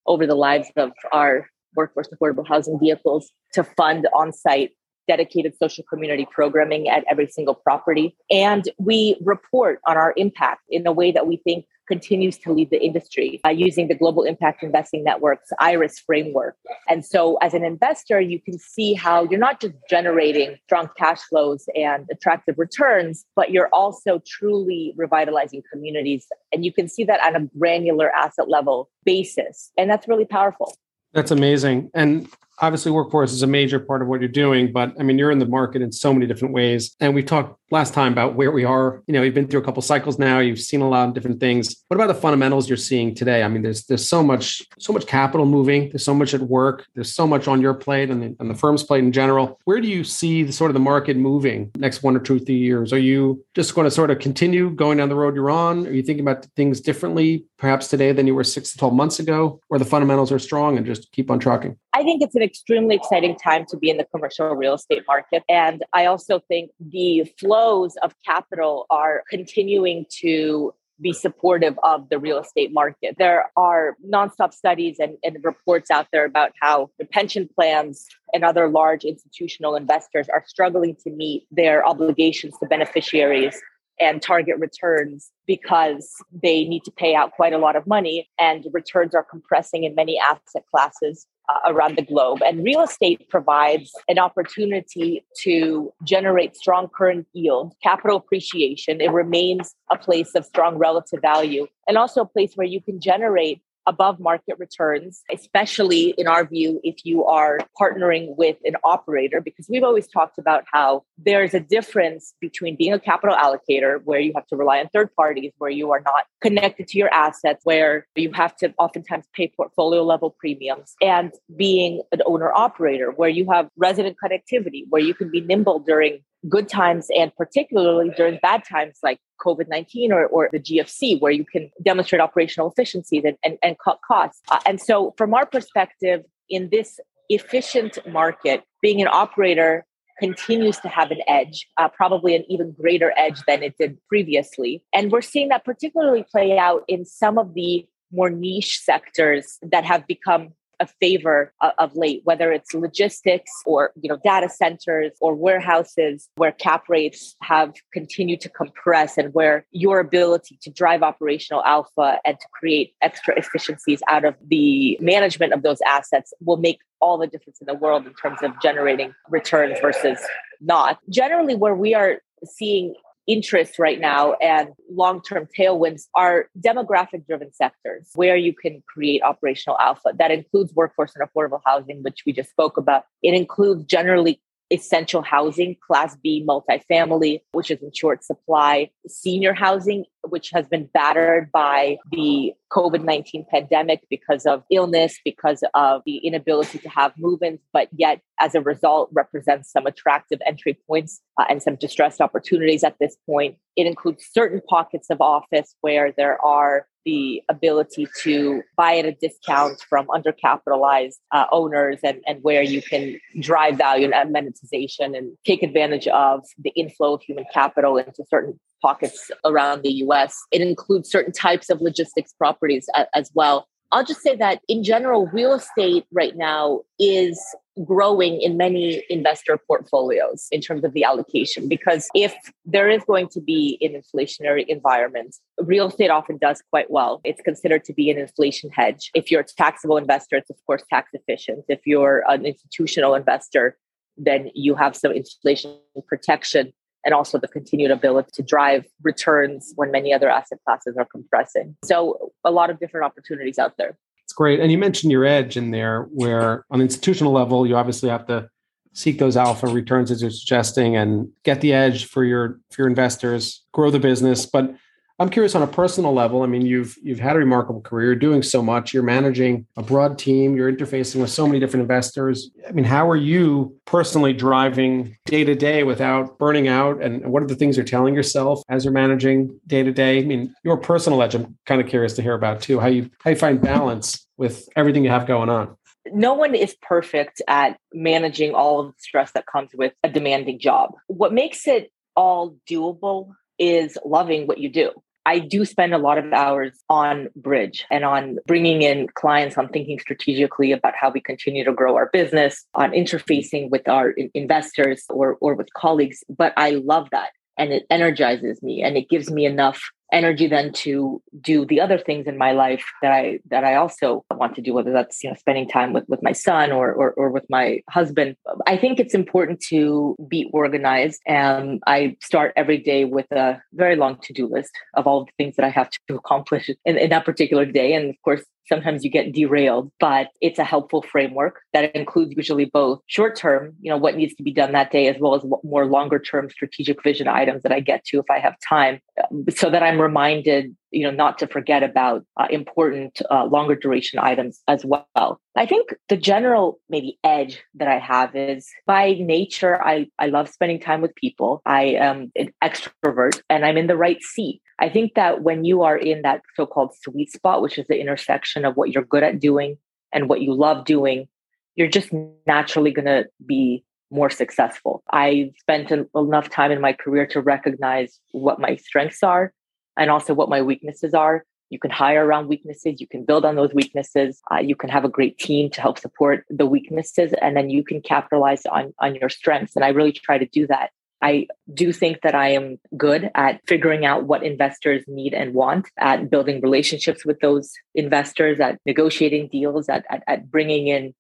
over 0.07 0.27
the 0.27 0.35
lives 0.35 0.71
of 0.77 0.93
our 1.13 1.49
workforce 1.75 2.09
affordable 2.09 2.47
housing 2.47 2.79
vehicles 2.79 3.33
to 3.55 3.65
fund 3.65 4.07
on 4.15 4.33
site 4.33 4.73
dedicated 5.09 5.57
social 5.57 5.85
community 5.85 6.27
programming 6.31 6.89
at 6.89 7.05
every 7.11 7.29
single 7.29 7.55
property. 7.55 8.17
And 8.31 8.69
we 8.79 9.17
report 9.23 9.81
on 9.87 9.97
our 9.97 10.15
impact 10.17 10.63
in 10.71 10.87
a 10.87 10.93
way 10.93 11.13
that 11.13 11.27
we 11.27 11.39
think 11.39 11.67
continues 11.89 12.39
to 12.39 12.53
lead 12.53 12.71
the 12.71 12.81
industry 12.81 13.41
uh, 13.45 13.51
using 13.51 13.89
the 13.89 13.95
Global 13.95 14.23
Impact 14.23 14.63
Investing 14.63 15.05
Network's 15.05 15.51
IRIS 15.59 15.99
framework. 15.99 16.57
And 16.89 17.05
so, 17.05 17.37
as 17.39 17.55
an 17.55 17.65
investor, 17.65 18.21
you 18.21 18.41
can 18.41 18.59
see 18.59 18.95
how 18.95 19.25
you're 19.25 19.41
not 19.41 19.61
just 19.61 19.75
generating 19.91 20.57
strong 20.65 20.89
cash 20.97 21.21
flows 21.29 21.67
and 21.75 22.07
attractive 22.11 22.59
returns, 22.59 23.25
but 23.37 23.51
you're 23.51 23.69
also 23.73 24.23
truly 24.27 24.95
revitalizing 24.97 25.63
communities. 25.71 26.27
And 26.53 26.65
you 26.65 26.73
can 26.73 26.89
see 26.89 27.05
that 27.05 27.21
on 27.21 27.37
a 27.37 27.47
granular 27.59 28.11
asset 28.11 28.49
level 28.49 28.91
basis. 29.05 29.71
And 29.77 29.91
that's 29.91 30.09
really 30.09 30.25
powerful. 30.25 30.75
That's 31.13 31.31
amazing. 31.31 31.91
And 31.95 32.29
obviously 32.61 32.93
workforce 32.93 33.33
is 33.33 33.43
a 33.43 33.47
major 33.47 33.79
part 33.79 34.03
of 34.03 34.09
what 34.09 34.21
you're 34.21 34.29
doing 34.29 34.73
but 34.73 34.93
i 34.99 35.03
mean 35.03 35.19
you're 35.19 35.31
in 35.31 35.39
the 35.39 35.47
market 35.47 35.83
in 35.83 35.93
so 35.93 36.13
many 36.13 36.27
different 36.27 36.55
ways. 36.55 36.95
And 37.01 37.15
we 37.15 37.23
talked 37.23 37.59
last 37.71 37.95
time 37.95 38.13
about 38.13 38.35
where 38.35 38.51
we 38.51 38.65
are. 38.65 39.03
You 39.07 39.15
know 39.15 39.23
you've 39.23 39.35
been 39.35 39.49
through 39.49 39.61
a 39.61 39.65
couple 39.65 39.83
cycles 39.83 40.19
now. 40.19 40.39
You've 40.39 40.61
seen 40.61 40.83
a 40.83 40.89
lot 40.89 41.09
of 41.09 41.15
different 41.15 41.41
things. 41.41 41.77
What 41.89 41.97
about 41.97 42.09
the 42.09 42.21
fundamentals 42.21 42.69
you're 42.69 42.77
seeing 42.77 43.15
today? 43.15 43.43
I 43.43 43.49
mean 43.49 43.63
there's 43.63 43.85
there's 43.85 44.09
so 44.09 44.23
much 44.23 44.63
so 44.79 44.93
much 44.93 45.07
capital 45.07 45.47
moving. 45.47 45.91
There's 45.91 46.05
so 46.05 46.15
much 46.15 46.35
at 46.35 46.43
work. 46.43 46.87
There's 46.95 47.13
so 47.13 47.27
much 47.27 47.49
on 47.49 47.61
your 47.61 47.75
plate 47.75 48.11
and 48.11 48.23
the, 48.23 48.37
and 48.39 48.51
the 48.51 48.55
firm's 48.55 48.83
plate 48.83 49.05
in 49.05 49.13
general. 49.13 49.59
Where 49.65 49.81
do 49.81 49.89
you 49.89 50.05
see 50.05 50.43
the 50.43 50.53
sort 50.53 50.71
of 50.71 50.75
the 50.75 50.81
market 50.81 51.17
moving 51.17 51.71
next 51.77 52.03
one 52.03 52.17
or 52.17 52.21
two 52.21 52.39
three 52.39 52.59
years? 52.59 52.93
Are 52.93 52.99
you 52.99 53.45
just 53.55 53.75
going 53.75 53.87
to 53.87 53.91
sort 53.91 54.11
of 54.11 54.19
continue 54.19 54.71
going 54.71 54.99
down 54.99 55.09
the 55.09 55.17
road 55.17 55.35
you're 55.35 55.51
on? 55.51 55.87
Are 55.87 55.93
you 55.93 56.03
thinking 56.03 56.27
about 56.27 56.47
things 56.57 56.81
differently 56.81 57.45
perhaps 57.57 57.89
today 57.89 58.13
than 58.13 58.27
you 58.27 58.35
were 58.35 58.45
six 58.45 58.73
to 58.73 58.79
12 58.79 58.95
months 58.95 59.19
ago? 59.19 59.61
Or 59.71 59.79
the 59.79 59.85
fundamentals 59.85 60.33
are 60.33 60.39
strong 60.39 60.77
and 60.77 60.85
just 60.85 61.11
keep 61.13 61.31
on 61.31 61.39
trucking? 61.39 61.77
I 61.95 62.03
think 62.03 62.23
it's 62.23 62.35
extremely 62.43 62.95
exciting 62.97 63.37
time 63.37 63.67
to 63.67 63.77
be 63.77 63.91
in 63.91 63.97
the 63.97 64.05
commercial 64.05 64.49
real 64.55 64.75
estate 64.75 65.05
market. 65.07 65.43
And 65.49 65.85
I 65.93 66.07
also 66.07 66.41
think 66.41 66.71
the 66.81 67.25
flows 67.39 67.97
of 68.03 68.15
capital 68.25 68.87
are 68.91 69.25
continuing 69.31 70.07
to 70.21 70.75
be 71.01 71.13
supportive 71.13 71.79
of 71.83 72.09
the 72.11 72.19
real 72.19 72.39
estate 72.39 72.73
market. 72.73 73.17
There 73.19 73.51
are 73.57 73.97
nonstop 74.09 74.55
studies 74.55 74.99
and, 75.01 75.17
and, 75.25 75.37
reports 75.43 75.91
out 75.91 76.07
there 76.13 76.25
about 76.25 76.53
how 76.61 76.91
the 76.99 77.05
pension 77.05 77.49
plans 77.53 78.07
and 78.33 78.45
other 78.45 78.69
large 78.69 79.05
institutional 79.05 79.75
investors 79.75 80.29
are 80.33 80.45
struggling 80.47 80.97
to 81.03 81.11
meet 81.11 81.47
their 81.51 81.85
obligations 81.85 82.55
to 82.61 82.67
beneficiaries 82.67 83.61
and 84.01 84.23
target 84.23 84.59
returns 84.59 85.31
because 85.47 86.09
they 86.43 86.65
need 86.65 86.85
to 86.85 86.91
pay 86.91 87.15
out 87.15 87.33
quite 87.33 87.53
a 87.53 87.59
lot 87.59 87.77
of 87.77 87.87
money 87.87 88.29
and 88.39 88.67
returns 88.73 89.15
are 89.15 89.25
compressing 89.25 89.85
in 89.85 89.95
many 89.95 90.19
asset 90.19 90.65
classes 90.71 91.27
uh, 91.49 91.73
around 91.73 91.97
the 91.97 92.03
globe. 92.03 92.41
And 92.45 92.65
real 92.65 92.83
estate 92.83 93.29
provides 93.29 93.93
an 94.09 94.19
opportunity 94.19 95.25
to 95.41 95.93
generate 96.05 96.57
strong 96.57 96.89
current 96.89 97.27
yield, 97.33 97.75
capital 97.83 98.17
appreciation. 98.17 99.01
It 99.01 99.11
remains 99.11 99.75
a 99.91 99.97
place 99.97 100.35
of 100.35 100.45
strong 100.45 100.79
relative 100.79 101.21
value 101.21 101.67
and 101.89 101.99
also 101.99 102.23
a 102.23 102.27
place 102.27 102.53
where 102.55 102.67
you 102.67 102.81
can 102.81 103.01
generate 103.01 103.61
above 103.87 104.21
market 104.21 104.57
returns, 104.59 105.23
especially 105.33 106.15
in 106.19 106.27
our 106.27 106.45
view, 106.45 106.81
if 106.85 107.05
you 107.05 107.25
are 107.25 107.59
partnering 107.81 108.37
with 108.37 108.57
an 108.65 108.77
operator, 108.85 109.41
because 109.41 109.67
we've 109.69 109.83
always 109.83 110.07
talked 110.07 110.39
about 110.39 110.65
how 110.73 111.03
there's 111.19 111.55
a 111.55 111.61
difference 111.61 112.35
between 112.41 112.77
being 112.77 112.93
a 112.93 113.01
capital 113.01 113.37
allocator, 113.37 114.01
where 114.05 114.21
you 114.21 114.33
have 114.35 114.47
to 114.49 114.57
rely 114.57 114.81
on 114.81 114.89
third 114.89 115.15
parties, 115.15 115.53
where 115.59 115.71
you 115.71 115.91
are 115.91 116.01
not 116.05 116.25
connected 116.41 116.89
to 116.89 116.99
your 116.99 117.13
assets, 117.13 117.61
where 117.65 118.07
you 118.15 118.31
have 118.33 118.57
to 118.57 118.73
oftentimes 118.79 119.27
pay 119.35 119.53
portfolio 119.57 120.03
level 120.03 120.31
premiums, 120.39 120.95
and 121.01 121.33
being 121.57 122.03
an 122.13 122.23
owner 122.27 122.53
operator, 122.53 123.11
where 123.11 123.29
you 123.29 123.51
have 123.51 123.69
resident 123.77 124.17
connectivity, 124.23 124.85
where 124.89 125.03
you 125.03 125.15
can 125.15 125.31
be 125.31 125.41
nimble 125.41 125.79
during 125.81 126.21
good 126.49 126.69
times 126.69 127.07
and 127.17 127.35
particularly 127.37 128.11
during 128.17 128.39
bad 128.43 128.65
times 128.69 128.99
like 129.03 129.19
COVID 129.45 129.69
19 129.69 130.13
or, 130.13 130.27
or 130.27 130.49
the 130.53 130.61
GFC, 130.61 131.21
where 131.21 131.33
you 131.33 131.45
can 131.45 131.71
demonstrate 131.83 132.21
operational 132.21 132.71
efficiencies 132.71 133.25
and, 133.25 133.37
and, 133.45 133.59
and 133.63 133.77
cut 133.79 133.99
costs. 134.07 134.41
Uh, 134.51 134.61
and 134.67 134.81
so, 134.81 135.15
from 135.17 135.35
our 135.35 135.47
perspective, 135.47 136.25
in 136.49 136.69
this 136.71 137.01
efficient 137.29 137.99
market, 138.07 138.63
being 138.81 139.01
an 139.01 139.09
operator 139.09 139.87
continues 140.19 140.79
to 140.79 140.89
have 140.89 141.11
an 141.11 141.21
edge, 141.27 141.69
uh, 141.79 141.89
probably 141.89 142.37
an 142.37 142.45
even 142.49 142.73
greater 142.73 143.13
edge 143.17 143.41
than 143.49 143.63
it 143.63 143.75
did 143.79 143.99
previously. 144.09 144.85
And 144.95 145.11
we're 145.11 145.23
seeing 145.23 145.49
that 145.49 145.65
particularly 145.65 146.25
play 146.31 146.59
out 146.59 146.85
in 146.87 147.05
some 147.05 147.39
of 147.39 147.55
the 147.55 147.87
more 148.13 148.31
niche 148.31 148.79
sectors 148.79 149.59
that 149.63 149.85
have 149.85 150.07
become 150.07 150.53
a 150.83 150.87
favor 151.01 151.53
of 151.79 151.95
late, 151.95 152.23
whether 152.25 152.53
it's 152.53 152.75
logistics 152.75 153.53
or 153.65 153.93
you 154.03 154.09
know 154.09 154.19
data 154.25 154.49
centers 154.49 155.13
or 155.21 155.33
warehouses 155.35 156.29
where 156.35 156.51
cap 156.51 156.85
rates 156.89 157.37
have 157.41 157.73
continued 157.93 158.41
to 158.41 158.49
compress 158.49 159.17
and 159.17 159.33
where 159.33 159.65
your 159.71 160.01
ability 160.01 160.59
to 160.61 160.71
drive 160.71 161.03
operational 161.05 161.63
alpha 161.65 162.19
and 162.25 162.39
to 162.41 162.47
create 162.53 162.95
extra 163.01 163.33
efficiencies 163.39 164.03
out 164.09 164.25
of 164.25 164.35
the 164.49 164.99
management 165.01 165.53
of 165.53 165.63
those 165.63 165.79
assets 165.87 166.35
will 166.45 166.57
make 166.57 166.81
all 167.01 167.17
the 167.17 167.29
difference 167.29 167.61
in 167.61 167.67
the 167.67 167.75
world 167.75 168.05
in 168.05 168.15
terms 168.15 168.39
of 168.43 168.51
generating 168.61 169.15
returns 169.31 169.79
versus 169.81 170.19
not. 170.61 170.99
Generally, 171.09 171.55
where 171.55 171.77
we 171.77 171.95
are 171.95 172.17
seeing 172.45 172.95
interest 173.27 173.79
right 173.79 174.01
now 174.01 174.35
and 174.35 174.71
long 174.91 175.23
term 175.23 175.47
tailwinds 175.57 176.07
are 176.15 176.49
demographic 176.59 177.27
driven 177.27 177.53
sectors 177.53 178.11
where 178.15 178.37
you 178.37 178.53
can 178.55 178.83
create 178.87 179.23
operational 179.23 179.79
alpha. 179.79 180.13
That 180.19 180.31
includes 180.31 180.75
workforce 180.75 181.13
and 181.15 181.29
affordable 181.29 181.61
housing, 181.65 182.03
which 182.03 182.23
we 182.27 182.33
just 182.33 182.51
spoke 182.51 182.77
about. 182.77 183.05
It 183.23 183.35
includes 183.35 183.85
generally 183.85 184.41
essential 184.73 185.23
housing, 185.23 185.77
class 185.87 186.17
B 186.17 186.45
multifamily, 186.49 187.41
which 187.53 187.71
is 187.71 187.83
in 187.83 187.93
short 187.93 188.25
supply, 188.25 188.91
senior 189.07 189.53
housing, 189.53 190.05
which 190.29 190.51
has 190.53 190.67
been 190.69 190.89
battered 190.93 191.51
by 191.53 191.99
the 192.11 192.53
COVID 192.71 193.05
19 193.05 193.47
pandemic 193.51 194.01
because 194.09 194.47
of 194.47 194.63
illness, 194.71 195.19
because 195.25 195.63
of 195.75 196.03
the 196.07 196.19
inability 196.19 196.79
to 196.79 196.89
have 196.89 197.13
movements, 197.19 197.63
but 197.73 197.89
yet 197.93 198.21
as 198.41 198.55
a 198.55 198.61
result 198.61 199.11
represents 199.13 199.71
some 199.71 199.87
attractive 199.87 200.41
entry 200.47 200.79
points 200.87 201.21
uh, 201.39 201.45
and 201.49 201.63
some 201.63 201.77
distressed 201.77 202.21
opportunities 202.21 202.83
at 202.83 202.97
this 202.99 203.17
point. 203.27 203.57
It 203.77 203.87
includes 203.87 204.25
certain 204.33 204.61
pockets 204.69 205.11
of 205.11 205.21
office 205.21 205.75
where 205.81 206.13
there 206.13 206.43
are 206.45 206.87
the 207.05 207.43
ability 207.49 208.07
to 208.21 208.63
buy 208.77 208.97
at 208.97 209.05
a 209.05 209.13
discount 209.13 209.81
from 209.89 210.07
undercapitalized 210.09 211.17
uh, 211.33 211.47
owners 211.51 211.99
and, 212.05 212.21
and 212.27 212.39
where 212.43 212.63
you 212.63 212.81
can 212.81 213.19
drive 213.41 213.77
value 213.77 214.11
and 214.13 214.33
monetization 214.33 215.15
and 215.15 215.37
take 215.45 215.63
advantage 215.63 216.07
of 216.09 216.45
the 216.59 216.71
inflow 216.71 217.15
of 217.15 217.23
human 217.23 217.45
capital 217.53 217.97
into 217.97 218.25
certain 218.29 218.59
pockets 218.83 219.31
around 219.45 219.83
the 219.83 219.93
US. 220.05 220.39
It 220.51 220.61
includes 220.61 221.11
certain 221.11 221.33
types 221.33 221.71
of 221.71 221.81
logistics 221.81 222.33
properties 222.33 222.87
as 223.15 223.31
well. 223.35 223.67
I'll 223.93 224.05
just 224.05 224.23
say 224.23 224.35
that 224.37 224.63
in 224.69 224.83
general, 224.83 225.27
real 225.27 225.53
estate 225.53 226.07
right 226.13 226.35
now 226.35 226.81
is 226.99 227.39
growing 227.85 228.41
in 228.41 228.57
many 228.57 229.03
investor 229.11 229.59
portfolios 229.59 230.49
in 230.51 230.63
terms 230.63 230.83
of 230.83 230.95
the 230.95 231.05
allocation. 231.05 231.69
Because 231.69 232.09
if 232.15 232.35
there 232.65 232.89
is 232.89 233.03
going 233.05 233.29
to 233.29 233.41
be 233.41 233.79
an 233.83 233.93
inflationary 233.93 234.65
environment, 234.67 235.37
real 235.61 235.89
estate 235.89 236.11
often 236.11 236.39
does 236.39 236.63
quite 236.71 236.91
well. 236.91 237.21
It's 237.23 237.43
considered 237.43 237.85
to 237.85 237.93
be 237.93 238.11
an 238.11 238.17
inflation 238.19 238.71
hedge. 238.71 239.11
If 239.15 239.31
you're 239.31 239.43
a 239.43 239.45
taxable 239.45 239.99
investor, 239.99 240.37
it's 240.37 240.51
of 240.51 240.57
course 240.67 240.83
tax 240.89 241.11
efficient. 241.13 241.65
If 241.69 241.81
you're 241.85 242.25
an 242.29 242.47
institutional 242.47 243.15
investor, 243.15 243.77
then 244.17 244.51
you 244.55 244.75
have 244.75 244.97
some 244.97 245.13
inflation 245.13 245.77
protection 246.07 246.73
and 247.05 247.15
also 247.15 247.39
the 247.39 247.49
continued 247.49 247.91
ability 247.91 248.31
to 248.35 248.43
drive 248.43 248.85
returns 249.03 249.73
when 249.77 249.91
many 249.91 250.13
other 250.13 250.31
asset 250.31 250.59
classes 250.65 250.97
are 250.97 251.07
compressing. 251.07 251.77
So, 251.85 252.33
a 252.45 252.51
lot 252.51 252.71
of 252.71 252.79
different 252.79 253.05
opportunities 253.05 253.59
out 253.59 253.77
there. 253.77 253.97
It's 254.25 254.33
great. 254.33 254.61
And 254.61 254.71
you 254.71 254.79
mentioned 254.79 255.13
your 255.13 255.25
edge 255.25 255.57
in 255.57 255.73
there, 255.73 256.05
where 256.13 256.65
on 256.71 256.79
the 256.79 256.85
institutional 256.85 257.33
level, 257.33 257.67
you 257.67 257.77
obviously 257.77 258.09
have 258.09 258.27
to 258.27 258.49
seek 258.95 259.19
those 259.19 259.37
alpha 259.37 259.67
returns 259.67 260.11
as 260.11 260.21
you're 260.21 260.31
suggesting 260.31 260.97
and 260.97 261.29
get 261.45 261.61
the 261.61 261.73
edge 261.73 262.07
for 262.07 262.25
your 262.25 262.61
for 262.71 262.83
your 262.83 262.89
investors, 262.89 263.65
grow 263.73 263.91
the 263.91 263.99
business. 263.99 264.47
But 264.47 264.75
I'm 265.23 265.29
curious 265.29 265.55
on 265.55 265.63
a 265.63 265.69
personal 265.69 266.13
level. 266.13 266.43
I 266.43 266.47
mean, 266.47 266.67
you've 266.67 266.99
you've 267.01 267.21
had 267.21 267.37
a 267.37 267.39
remarkable 267.39 267.81
career, 267.81 268.17
doing 268.17 268.43
so 268.43 268.61
much. 268.61 268.93
You're 268.93 269.05
managing 269.05 269.67
a 269.77 269.83
broad 269.83 270.19
team. 270.19 270.57
You're 270.57 270.71
interfacing 270.71 271.21
with 271.21 271.31
so 271.31 271.47
many 271.47 271.61
different 271.61 271.83
investors. 271.83 272.51
I 272.69 272.73
mean, 272.73 272.85
how 272.85 273.09
are 273.09 273.17
you 273.17 273.79
personally 273.85 274.33
driving 274.33 275.17
day 275.27 275.45
to 275.45 275.55
day 275.55 275.85
without 275.85 276.39
burning 276.39 276.67
out? 276.67 277.01
And 277.01 277.25
what 277.31 277.41
are 277.41 277.47
the 277.47 277.55
things 277.55 277.77
you're 277.77 277.87
telling 277.87 278.15
yourself 278.15 278.63
as 278.69 278.85
you're 278.85 278.93
managing 278.93 279.61
day 279.69 279.85
to 279.85 279.93
day? 279.93 280.19
I 280.19 280.25
mean, 280.25 280.53
your 280.65 280.77
personal 280.77 281.23
edge. 281.23 281.37
I'm 281.37 281.57
kind 281.67 281.81
of 281.81 281.87
curious 281.87 282.15
to 282.15 282.23
hear 282.23 282.35
about 282.35 282.61
too. 282.61 282.81
How 282.81 282.89
you 282.89 283.09
how 283.23 283.31
you 283.31 283.37
find 283.37 283.61
balance 283.61 284.27
with 284.37 284.69
everything 284.75 285.05
you 285.05 285.11
have 285.11 285.27
going 285.27 285.49
on 285.49 285.77
no 286.13 286.35
one 286.35 286.53
is 286.53 286.75
perfect 286.83 287.41
at 287.47 287.79
managing 287.95 288.55
all 288.55 288.81
of 288.81 288.89
the 288.89 288.95
stress 288.99 289.31
that 289.33 289.47
comes 289.47 289.71
with 289.73 289.93
a 290.03 290.09
demanding 290.09 290.59
job. 290.59 290.93
What 291.07 291.33
makes 291.33 291.69
it 291.69 291.93
all 292.17 292.57
doable 292.69 293.31
is 293.57 293.97
loving 294.05 294.49
what 294.49 294.59
you 294.59 294.69
do. 294.69 294.91
I 295.25 295.39
do 295.39 295.65
spend 295.65 295.95
a 295.95 295.99
lot 295.99 296.19
of 296.19 296.33
hours 296.33 296.73
on 296.89 297.29
Bridge 297.37 297.87
and 297.91 298.05
on 298.05 298.39
bringing 298.47 298.83
in 298.83 299.09
clients, 299.15 299.57
on 299.57 299.69
thinking 299.69 299.99
strategically 299.99 300.73
about 300.73 300.95
how 300.97 301.11
we 301.11 301.21
continue 301.21 301.65
to 301.65 301.73
grow 301.73 301.95
our 301.97 302.11
business, 302.13 302.67
on 302.75 302.91
interfacing 302.91 303.71
with 303.71 303.89
our 303.89 304.15
investors 304.35 305.05
or, 305.09 305.37
or 305.41 305.55
with 305.55 305.73
colleagues. 305.75 306.25
But 306.29 306.53
I 306.57 306.71
love 306.71 307.09
that 307.13 307.31
and 307.57 307.73
it 307.73 307.87
energizes 307.91 308.63
me 308.63 308.83
and 308.83 308.97
it 308.97 309.09
gives 309.09 309.31
me 309.31 309.47
enough 309.47 309.91
energy 310.13 310.47
then 310.47 310.73
to 310.73 311.23
do 311.41 311.65
the 311.67 311.81
other 311.81 311.99
things 311.99 312.27
in 312.27 312.37
my 312.39 312.53
life 312.53 312.85
that 313.01 313.13
I 313.13 313.41
that 313.51 313.65
I 313.65 313.75
also 313.75 314.25
want 314.31 314.55
to 314.57 314.63
do, 314.63 314.75
whether 314.75 314.93
that's 314.93 315.23
you 315.25 315.31
know 315.31 315.37
spending 315.37 315.69
time 315.69 315.93
with 315.93 316.05
with 316.09 316.23
my 316.23 316.33
son 316.33 316.71
or 316.71 316.93
or, 316.93 317.13
or 317.13 317.31
with 317.31 317.47
my 317.49 317.81
husband. 317.89 318.37
I 318.67 318.77
think 318.77 319.01
it's 319.01 319.15
important 319.15 319.61
to 319.71 320.17
be 320.29 320.49
organized, 320.53 321.21
and 321.27 321.83
I 321.87 322.17
start 322.23 322.53
every 322.57 322.79
day 322.79 323.05
with 323.05 323.31
a 323.33 323.61
very 323.73 323.97
long 323.97 324.19
to 324.23 324.33
do 324.33 324.47
list 324.47 324.73
of 324.95 325.07
all 325.07 325.25
the 325.25 325.33
things 325.39 325.57
that 325.57 325.65
I 325.65 325.71
have 325.71 325.91
to 326.09 326.15
accomplish 326.15 326.71
in, 326.85 326.99
in 326.99 327.11
that 327.11 327.25
particular 327.25 327.65
day, 327.65 327.95
and 327.95 328.11
of 328.11 328.17
course 328.25 328.45
sometimes 328.69 329.05
you 329.05 329.11
get 329.11 329.33
derailed 329.33 329.91
but 329.99 330.29
it's 330.41 330.59
a 330.59 330.65
helpful 330.65 331.03
framework 331.03 331.61
that 331.73 331.95
includes 331.95 332.33
usually 332.37 332.65
both 332.65 333.01
short 333.07 333.37
term 333.37 333.75
you 333.81 333.91
know 333.91 333.97
what 333.97 334.17
needs 334.17 334.35
to 334.35 334.43
be 334.43 334.53
done 334.53 334.73
that 334.73 334.91
day 334.91 335.09
as 335.09 335.17
well 335.19 335.35
as 335.35 335.45
more 335.65 335.87
longer 335.87 336.19
term 336.19 336.49
strategic 336.51 337.03
vision 337.03 337.29
items 337.29 337.63
that 337.63 337.73
i 337.73 337.81
get 337.81 338.05
to 338.05 338.19
if 338.19 338.31
i 338.31 338.39
have 338.39 338.55
time 338.67 339.01
uh, 339.21 339.51
so 339.51 339.71
that 339.71 339.83
i'm 339.83 340.01
reminded 340.01 340.77
you 340.93 341.05
know 341.05 341.11
not 341.11 341.39
to 341.39 341.47
forget 341.47 341.83
about 341.83 342.25
uh, 342.37 342.47
important 342.51 343.21
uh, 343.31 343.45
longer 343.47 343.75
duration 343.75 344.19
items 344.19 344.63
as 344.69 344.85
well. 344.85 345.41
I 345.57 345.67
think 345.67 345.95
the 346.09 346.17
general 346.17 346.81
maybe 346.89 347.19
edge 347.25 347.63
that 347.75 347.89
i 347.89 347.99
have 347.99 348.35
is 348.35 348.69
by 348.87 349.15
nature 349.19 349.83
i 349.83 350.07
i 350.19 350.27
love 350.27 350.49
spending 350.49 350.81
time 350.81 351.01
with 351.01 351.15
people. 351.15 351.63
I 351.67 351.85
am 351.85 352.31
an 352.37 352.53
extrovert 352.63 353.41
and 353.49 353.65
i'm 353.65 353.77
in 353.77 353.87
the 353.87 353.97
right 353.97 354.23
seat. 354.23 354.61
I 354.79 354.89
think 354.89 355.15
that 355.15 355.43
when 355.43 355.65
you 355.65 355.83
are 355.83 355.97
in 355.97 356.23
that 356.23 356.43
so-called 356.57 356.95
sweet 357.03 357.33
spot 357.33 357.63
which 357.63 357.79
is 357.79 357.87
the 357.89 358.01
intersection 358.01 358.65
of 358.65 358.77
what 358.77 358.91
you're 358.91 359.05
good 359.05 359.23
at 359.23 359.41
doing 359.41 359.79
and 360.13 360.29
what 360.29 360.41
you 360.41 360.55
love 360.55 360.85
doing 360.85 361.29
you're 361.75 361.89
just 361.89 362.11
naturally 362.47 362.91
going 362.91 363.07
to 363.07 363.25
be 363.47 363.83
more 364.11 364.29
successful. 364.29 365.03
I 365.11 365.53
spent 365.59 365.91
enough 365.91 366.51
time 366.51 366.71
in 366.71 366.83
my 366.83 366.93
career 366.93 367.27
to 367.29 367.41
recognize 367.41 368.21
what 368.33 368.61
my 368.61 368.77
strengths 368.77 369.23
are 369.23 369.55
and 369.97 370.11
also 370.11 370.35
what 370.35 370.49
my 370.49 370.63
weaknesses 370.63 371.15
are. 371.15 371.45
You 371.71 371.79
can 371.79 371.91
hire 371.91 372.27
around 372.27 372.49
weaknesses, 372.49 373.01
you 373.01 373.07
can 373.07 373.25
build 373.25 373.47
on 373.47 373.57
those 373.57 373.73
weaknesses, 373.73 374.43
uh, 374.53 374.59
you 374.59 374.77
can 374.77 374.91
have 374.91 375.07
a 375.07 375.09
great 375.09 375.39
team 375.39 375.71
to 375.71 375.81
help 375.81 375.99
support 375.99 376.45
the 376.51 376.67
weaknesses, 376.67 377.33
and 377.41 377.57
then 377.57 377.71
you 377.71 377.83
can 377.83 378.03
capitalize 378.03 378.67
on, 378.67 378.93
on 378.99 379.15
your 379.15 379.31
strengths. 379.31 379.75
And 379.75 379.85
I 379.85 379.89
really 379.89 380.13
try 380.13 380.37
to 380.37 380.45
do 380.45 380.67
that. 380.67 380.91
I 381.23 381.47
do 381.73 381.93
think 381.93 382.21
that 382.23 382.35
I 382.35 382.49
am 382.49 382.79
good 382.97 383.31
at 383.35 383.61
figuring 383.67 384.05
out 384.05 384.25
what 384.25 384.43
investors 384.43 385.05
need 385.07 385.33
and 385.33 385.55
want, 385.55 385.89
at 385.99 386.29
building 386.29 386.61
relationships 386.61 387.25
with 387.25 387.39
those 387.41 387.73
investors, 387.95 388.59
at 388.61 388.79
negotiating 388.85 389.49
deals, 389.49 389.89
at, 389.89 390.05
at, 390.11 390.25
at 390.27 390.51
bringing 390.51 390.89
in 390.89 391.15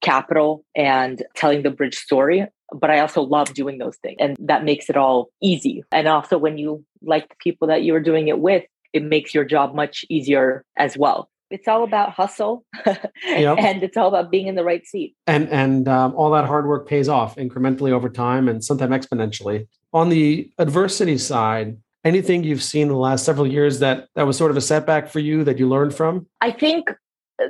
capital 0.00 0.64
and 0.74 1.22
telling 1.36 1.62
the 1.62 1.70
bridge 1.70 1.96
story. 1.96 2.46
But 2.74 2.90
I 2.90 3.00
also 3.00 3.22
love 3.22 3.54
doing 3.54 3.78
those 3.78 3.96
things. 3.96 4.16
And 4.18 4.36
that 4.40 4.64
makes 4.64 4.88
it 4.88 4.96
all 4.96 5.30
easy. 5.42 5.82
And 5.92 6.08
also, 6.08 6.38
when 6.38 6.58
you 6.58 6.84
like 7.02 7.28
the 7.28 7.36
people 7.38 7.68
that 7.68 7.84
you're 7.84 8.00
doing 8.00 8.28
it 8.28 8.38
with, 8.38 8.64
it 8.92 9.02
makes 9.02 9.34
your 9.34 9.44
job 9.44 9.74
much 9.74 10.04
easier 10.08 10.64
as 10.76 10.96
well 10.96 11.28
it's 11.52 11.68
all 11.68 11.84
about 11.84 12.10
hustle 12.10 12.64
yep. 13.26 13.58
and 13.58 13.82
it's 13.82 13.96
all 13.96 14.08
about 14.08 14.30
being 14.30 14.46
in 14.46 14.54
the 14.54 14.64
right 14.64 14.86
seat 14.86 15.14
and 15.26 15.48
and 15.50 15.86
um, 15.86 16.14
all 16.14 16.30
that 16.30 16.46
hard 16.46 16.66
work 16.66 16.88
pays 16.88 17.08
off 17.08 17.36
incrementally 17.36 17.92
over 17.92 18.08
time 18.08 18.48
and 18.48 18.64
sometimes 18.64 19.06
exponentially 19.06 19.68
on 19.92 20.08
the 20.08 20.50
adversity 20.58 21.18
side 21.18 21.76
anything 22.04 22.42
you've 22.42 22.62
seen 22.62 22.82
in 22.82 22.88
the 22.88 22.96
last 22.96 23.24
several 23.24 23.46
years 23.46 23.78
that 23.78 24.08
that 24.14 24.26
was 24.26 24.36
sort 24.36 24.50
of 24.50 24.56
a 24.56 24.60
setback 24.60 25.08
for 25.08 25.20
you 25.20 25.44
that 25.44 25.58
you 25.58 25.68
learned 25.68 25.94
from 25.94 26.26
i 26.40 26.50
think 26.50 26.90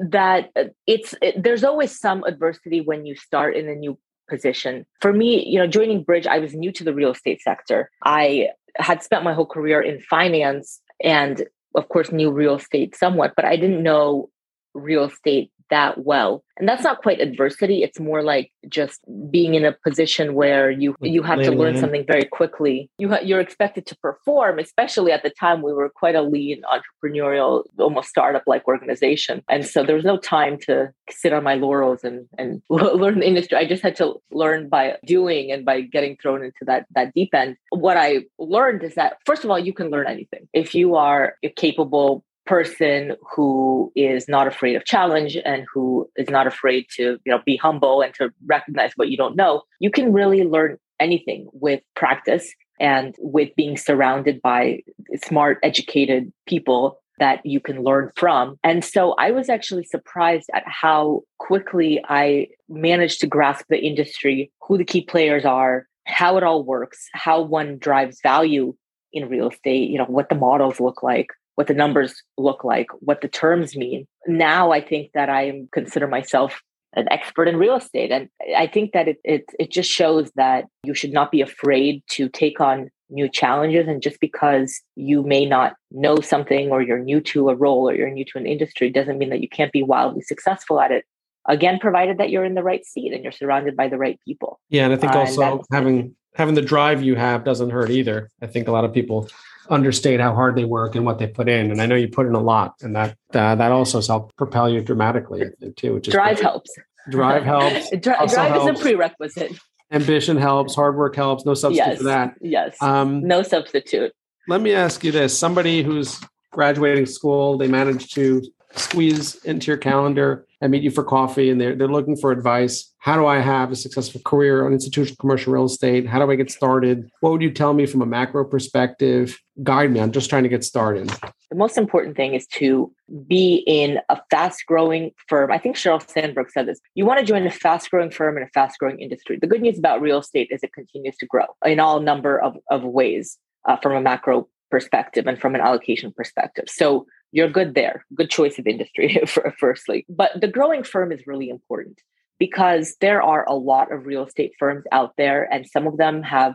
that 0.01 0.51
it's 0.87 1.15
it, 1.23 1.41
there's 1.43 1.65
always 1.65 1.99
some 1.99 2.25
adversity 2.25 2.81
when 2.81 3.07
you 3.07 3.15
start 3.15 3.57
in 3.57 3.69
a 3.69 3.75
new 3.75 3.97
position. 4.35 4.75
For 5.01 5.13
me 5.13 5.31
you 5.53 5.59
know 5.59 5.67
joining 5.79 6.03
bridge 6.03 6.27
i 6.27 6.39
was 6.45 6.55
new 6.55 6.73
to 6.73 6.85
the 6.85 6.95
real 7.01 7.13
estate 7.13 7.41
sector. 7.43 7.91
I 8.05 8.49
had 8.77 9.03
spent 9.03 9.25
my 9.29 9.35
whole 9.35 9.51
career 9.57 9.81
in 9.81 10.01
finance 10.01 10.81
and 11.05 11.45
of 11.75 11.89
course 11.89 12.11
knew 12.13 12.31
real 12.31 12.57
estate 12.57 12.97
somewhat, 12.97 13.35
but 13.37 13.45
I 13.45 13.57
didn't 13.57 13.83
know 13.83 14.31
real 14.75 15.05
estate 15.05 15.52
that 15.73 16.05
well. 16.05 16.45
And 16.59 16.69
that's 16.69 16.85
not 16.85 17.01
quite 17.03 17.19
adversity. 17.19 17.83
It's 17.83 17.99
more 17.99 18.23
like 18.23 18.53
just 18.69 19.01
being 19.31 19.55
in 19.55 19.65
a 19.65 19.73
position 19.73 20.35
where 20.35 20.71
you 20.71 20.95
you 21.01 21.23
have 21.23 21.41
to 21.41 21.51
learn 21.51 21.79
something 21.79 22.05
very 22.07 22.27
quickly. 22.27 22.91
You 22.99 23.09
ha- 23.09 23.25
you're 23.25 23.41
expected 23.41 23.87
to 23.87 23.97
perform 23.97 24.59
especially 24.59 25.13
at 25.13 25.23
the 25.23 25.31
time 25.31 25.63
we 25.63 25.73
were 25.73 25.89
quite 25.89 26.15
a 26.15 26.21
lean 26.23 26.63
entrepreneurial 26.75 27.65
almost 27.79 28.11
startup 28.11 28.43
like 28.47 28.69
organization. 28.69 29.43
And 29.49 29.67
so 29.67 29.83
there 29.83 29.97
was 29.97 30.05
no 30.05 30.19
time 30.19 30.59
to 30.67 30.93
sit 31.11 31.33
on 31.33 31.43
my 31.43 31.55
laurels 31.55 32.05
and 32.05 32.29
and 32.37 32.63
learn 32.69 33.21
the 33.21 33.27
industry. 33.27 33.57
I 33.57 33.67
just 33.67 33.83
had 33.83 33.97
to 33.97 34.21
learn 34.31 34.69
by 34.69 34.99
doing 35.07 35.51
and 35.53 35.65
by 35.65 35.81
getting 35.81 36.19
thrown 36.19 36.45
into 36.45 36.65
that 36.67 36.85
that 36.95 37.15
deep 37.15 37.35
end. 37.35 37.57
What 37.71 37.97
i 37.97 38.25
learned 38.39 38.83
is 38.83 38.95
that 38.97 39.17
first 39.25 39.43
of 39.43 39.51
all 39.51 39.59
you 39.59 39.73
can 39.73 39.89
learn 39.89 40.07
anything. 40.07 40.49
If 40.53 40.75
you 40.75 40.97
are 40.97 41.37
capable 41.57 42.25
person 42.47 43.17
who 43.35 43.93
is 43.95 44.29
not 44.29 44.47
afraid 44.47 44.75
of 44.75 44.85
challenge 44.85 45.37
and 45.45 45.65
who 45.73 46.09
is 46.17 46.29
not 46.29 46.47
afraid 46.47 46.87
to 46.97 47.19
you 47.25 47.33
know 47.33 47.41
be 47.47 47.57
humble 47.57 48.03
and 48.03 48.15
to 48.15 48.31
recognize 48.47 48.93
what 48.97 49.09
you 49.09 49.17
don't 49.17 49.37
know 49.37 49.63
you 49.79 49.91
can 49.91 50.13
really 50.13 50.43
learn 50.43 50.77
anything 50.99 51.49
with 51.53 51.81
practice 51.95 52.53
and 52.81 53.15
with 53.19 53.55
being 53.57 53.77
surrounded 53.77 54.43
by 54.43 54.81
smart 55.25 55.59
educated 55.63 56.33
people 56.47 56.99
that 57.19 57.45
you 57.45 57.61
can 57.61 57.85
learn 57.85 58.11
from. 58.17 58.59
And 58.65 58.85
so 58.85 59.13
i 59.19 59.31
was 59.31 59.49
actually 59.49 59.85
surprised 59.85 60.51
at 60.55 60.65
how 60.67 61.23
quickly 61.39 62.01
i 62.09 62.49
managed 62.69 63.21
to 63.21 63.27
grasp 63.27 63.67
the 63.69 63.79
industry 63.79 64.51
who 64.67 64.79
the 64.79 64.85
key 64.85 65.03
players 65.03 65.45
are 65.45 65.87
how 66.07 66.37
it 66.37 66.43
all 66.43 66.65
works 66.65 67.07
how 67.13 67.41
one 67.41 67.79
drives 67.79 68.19
value 68.23 68.75
in 69.13 69.29
real 69.29 69.51
estate 69.51 69.89
you 69.91 69.99
know 69.99 70.07
what 70.07 70.29
the 70.29 70.35
models 70.35 70.81
look 70.81 71.03
like 71.03 71.29
what 71.57 71.67
the 71.67 71.75
numbers 71.75 72.23
look 72.39 72.65
like, 72.65 72.87
what 73.01 73.21
the 73.21 73.29
terms 73.29 73.77
mean. 73.77 74.07
Now 74.27 74.73
I 74.73 74.81
think 74.81 75.13
that 75.15 75.29
I 75.29 75.65
consider 75.73 76.07
myself 76.07 76.63
an 76.95 77.07
expert 77.11 77.49
in 77.49 77.57
real 77.57 77.77
estate. 77.77 78.11
And 78.11 78.29
I 78.57 78.67
think 78.67 78.93
that 78.93 79.09
it, 79.09 79.19
it, 79.25 79.45
it 79.59 79.71
just 79.71 79.91
shows 79.91 80.31
that 80.37 80.67
you 80.85 80.95
should 80.95 81.13
not 81.13 81.31
be 81.31 81.41
afraid 81.41 82.03
to 82.11 82.29
take 82.29 82.61
on 82.61 82.91
new 83.09 83.29
challenges. 83.29 83.89
And 83.89 84.03
just 84.03 84.21
because 84.21 84.81
you 84.95 85.23
may 85.23 85.47
not 85.47 85.75
know 85.91 86.21
something 86.21 86.71
or 86.71 86.83
you're 86.83 86.99
new 86.99 87.21
to 87.21 87.49
a 87.49 87.55
role 87.55 87.89
or 87.89 87.95
you're 87.95 88.11
new 88.11 88.25
to 88.27 88.39
an 88.39 88.47
industry 88.47 88.91
doesn't 88.91 89.19
mean 89.19 89.31
that 89.31 89.41
you 89.41 89.49
can't 89.49 89.73
be 89.73 89.83
wildly 89.83 90.23
successful 90.23 90.81
at 90.81 90.91
it. 90.91 91.05
Again, 91.49 91.79
provided 91.81 92.19
that 92.19 92.31
you're 92.31 92.45
in 92.45 92.55
the 92.55 92.63
right 92.63 92.85
seat 92.85 93.13
and 93.13 93.23
you're 93.23 93.33
surrounded 93.33 93.77
by 93.77 93.89
the 93.89 93.99
right 93.99 94.19
people. 94.27 94.61
Yeah. 94.69 94.85
And 94.85 94.93
I 94.93 94.97
think 94.97 95.13
uh, 95.13 95.21
also 95.21 95.63
having 95.73 96.15
having 96.35 96.55
the 96.55 96.63
drive 96.63 97.03
you 97.03 97.15
have 97.17 97.45
doesn't 97.45 97.71
hurt 97.71 97.91
either. 97.91 98.31
I 98.41 98.47
think 98.47 98.69
a 98.69 98.73
lot 98.73 98.85
of 98.85 98.93
people 98.93 99.29
understate 99.69 100.21
how 100.21 100.35
hard 100.35 100.57
they 100.57 100.65
work 100.65 100.95
and 100.95 101.05
what 101.05 101.19
they 101.19 101.27
put 101.27 101.49
in. 101.49 101.71
And 101.71 101.81
I 101.81 101.87
know 101.87 101.95
you 101.95 102.09
put 102.09 102.27
in 102.27 102.35
a 102.35 102.41
lot, 102.41 102.75
and 102.83 102.95
that 102.97 103.17
uh, 103.33 103.55
that 103.55 103.73
also 103.73 104.01
helped 104.01 104.37
propel 104.37 104.69
you 104.69 104.81
dramatically 104.81 105.45
too. 105.77 105.95
Which 105.95 106.09
is 106.09 106.13
drive 106.13 106.37
great. 106.37 106.45
helps. 106.45 106.71
Drive 107.11 107.45
helps. 107.45 107.91
drive 107.99 108.31
helps. 108.31 108.71
is 108.71 108.81
a 108.81 108.83
prerequisite. 108.83 109.59
Ambition 109.91 110.37
helps. 110.37 110.75
Hard 110.75 110.97
work 110.97 111.15
helps. 111.15 111.45
No 111.45 111.55
substitute 111.55 111.87
yes. 111.87 111.99
for 111.99 112.05
that. 112.05 112.35
Yes. 112.41 112.77
Um, 112.81 113.27
no 113.27 113.43
substitute. 113.43 114.13
Let 114.49 114.61
me 114.61 114.73
ask 114.73 115.05
you 115.05 115.13
this: 115.13 115.39
somebody 115.39 115.83
who's 115.83 116.21
graduating 116.51 117.07
school, 117.07 117.59
they 117.59 117.69
manage 117.69 118.13
to 118.15 118.43
squeeze 118.75 119.37
into 119.45 119.67
your 119.67 119.77
calendar 119.77 120.47
and 120.63 120.71
meet 120.71 120.83
you 120.83 120.93
for 120.93 121.03
coffee 121.03 121.51
and 121.51 121.61
they're, 121.61 121.75
they're 121.75 121.89
looking 121.89 122.17
for 122.17 122.31
advice. 122.31 122.95
How 122.99 123.17
do 123.17 123.27
I 123.27 123.41
have 123.41 123.73
a 123.73 123.77
successful 123.77 124.21
career 124.25 124.65
on 124.65 124.73
institutional 124.73 125.17
commercial 125.17 125.53
real 125.53 125.65
estate? 125.65 126.07
How 126.07 126.25
do 126.25 126.31
I 126.31 126.37
get 126.37 126.53
started? 126.53 127.11
What 127.19 127.33
would 127.33 127.43
you 127.43 127.51
tell 127.51 127.75
me 127.75 127.85
from 127.85 128.01
a 128.01 128.07
macro 128.07 128.45
perspective? 128.45 129.37
Guide 129.65 129.91
me. 129.91 130.01
I'm 130.01 130.13
just 130.13 130.31
trying 130.31 130.45
to 130.45 130.49
get 130.49 130.63
started. 130.63 131.09
The 131.51 131.57
most 131.57 131.77
important 131.77 132.17
thing 132.17 132.35
is 132.35 132.47
to 132.59 132.93
be 133.27 133.65
in 133.67 133.99
a 134.09 134.21
fast 134.31 134.65
growing 134.67 135.11
firm. 135.29 135.51
I 135.51 135.59
think 135.59 135.75
Sheryl 135.75 136.09
Sandberg 136.09 136.53
said 136.53 136.67
this. 136.67 136.81
You 136.95 137.07
want 137.07 137.19
to 137.19 137.27
join 137.27 137.45
a 137.45 137.51
fast 137.51 137.91
growing 137.91 138.13
firm 138.13 138.37
in 138.37 138.45
a 138.45 138.49
fast 138.55 138.79
growing 138.79 139.01
industry. 139.01 139.39
The 139.41 139.49
good 139.49 139.63
news 139.63 139.81
about 139.81 140.01
real 140.01 140.21
estate 140.21 140.49
is 140.53 140.63
it 140.63 140.73
continues 140.73 141.17
to 141.17 141.27
grow 141.27 141.47
in 141.67 141.81
all 141.81 141.99
number 141.99 142.41
of, 142.41 142.57
of 142.71 142.85
ways 142.85 143.37
uh, 143.69 143.77
from 143.79 143.97
a 143.97 144.01
macro 144.01 144.49
perspective 144.73 145.27
and 145.27 145.39
from 145.39 145.55
an 145.55 145.61
allocation 145.61 146.11
perspective. 146.11 146.65
So 146.67 147.05
you're 147.31 147.51
good 147.51 147.75
there. 147.75 148.07
Good 148.15 148.31
choice 148.31 148.59
of 148.59 148.67
industry, 148.67 149.21
for, 149.27 149.55
firstly. 149.61 150.07
But 150.09 150.41
the 150.41 150.49
growing 150.49 150.83
firm 150.83 151.13
is 151.13 151.27
really 151.27 151.51
important 151.51 152.01
because 152.39 152.97
there 153.03 153.23
are 153.23 153.47
a 153.47 153.55
lot 153.55 153.93
of 153.93 154.07
real 154.07 154.25
estate 154.25 154.53
firms 154.59 154.85
out 154.91 155.13
there, 155.19 155.47
and 155.53 155.67
some 155.67 155.87
of 155.87 155.99
them 155.99 156.23
have 156.23 156.55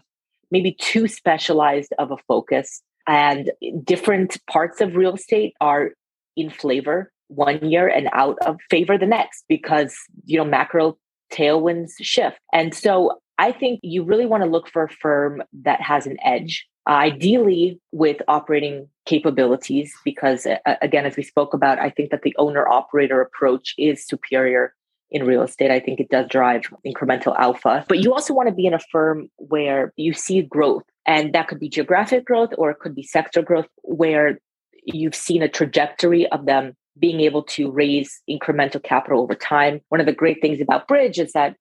maybe 0.49 0.75
too 0.81 1.07
specialized 1.07 1.93
of 1.99 2.11
a 2.11 2.17
focus. 2.27 2.81
And 3.05 3.51
different 3.83 4.37
parts 4.47 4.81
of 4.81 4.95
real 4.95 5.13
estate 5.13 5.53
are 5.61 5.91
in 6.35 6.49
flavor 6.49 7.11
one 7.27 7.63
year 7.69 7.87
and 7.87 8.09
out 8.13 8.37
of 8.39 8.57
favor 8.71 8.97
the 8.97 9.05
next 9.05 9.45
because, 9.47 9.95
you 10.25 10.37
know, 10.37 10.45
macro 10.45 10.97
tailwinds 11.31 11.91
shift. 12.01 12.39
And 12.51 12.73
so 12.73 13.19
I 13.37 13.51
think 13.51 13.79
you 13.83 14.03
really 14.03 14.25
want 14.25 14.43
to 14.43 14.49
look 14.49 14.67
for 14.67 14.83
a 14.83 14.89
firm 14.89 15.43
that 15.61 15.81
has 15.81 16.07
an 16.07 16.17
edge 16.23 16.65
ideally 16.87 17.79
with 17.91 18.21
operating 18.27 18.87
capabilities 19.05 19.93
because 20.03 20.45
uh, 20.45 20.57
again 20.81 21.05
as 21.05 21.15
we 21.15 21.23
spoke 21.23 21.53
about 21.53 21.79
i 21.79 21.89
think 21.89 22.11
that 22.11 22.21
the 22.23 22.35
owner 22.37 22.67
operator 22.67 23.21
approach 23.21 23.73
is 23.77 24.05
superior 24.05 24.73
in 25.09 25.25
real 25.25 25.41
estate. 25.41 25.71
I 25.71 25.79
think 25.79 25.99
it 25.99 26.09
does 26.09 26.27
drive 26.29 26.63
incremental 26.85 27.37
alpha. 27.37 27.85
But 27.87 27.99
you 27.99 28.13
also 28.13 28.33
want 28.33 28.49
to 28.49 28.55
be 28.55 28.65
in 28.65 28.73
a 28.73 28.79
firm 28.91 29.29
where 29.37 29.93
you 29.95 30.13
see 30.13 30.41
growth 30.41 30.83
and 31.05 31.33
that 31.33 31.47
could 31.47 31.59
be 31.59 31.69
geographic 31.69 32.25
growth 32.25 32.49
or 32.57 32.71
it 32.71 32.79
could 32.79 32.95
be 32.95 33.03
sector 33.03 33.41
growth 33.41 33.67
where 33.83 34.39
you've 34.83 35.15
seen 35.15 35.41
a 35.41 35.49
trajectory 35.49 36.27
of 36.27 36.45
them 36.45 36.75
being 36.99 37.21
able 37.21 37.43
to 37.43 37.69
raise 37.71 38.21
incremental 38.29 38.81
capital 38.81 39.21
over 39.21 39.35
time. 39.35 39.81
One 39.89 39.99
of 39.99 40.07
the 40.07 40.13
great 40.13 40.41
things 40.41 40.59
about 40.59 40.87
bridge 40.87 41.19
is 41.19 41.31
that 41.33 41.55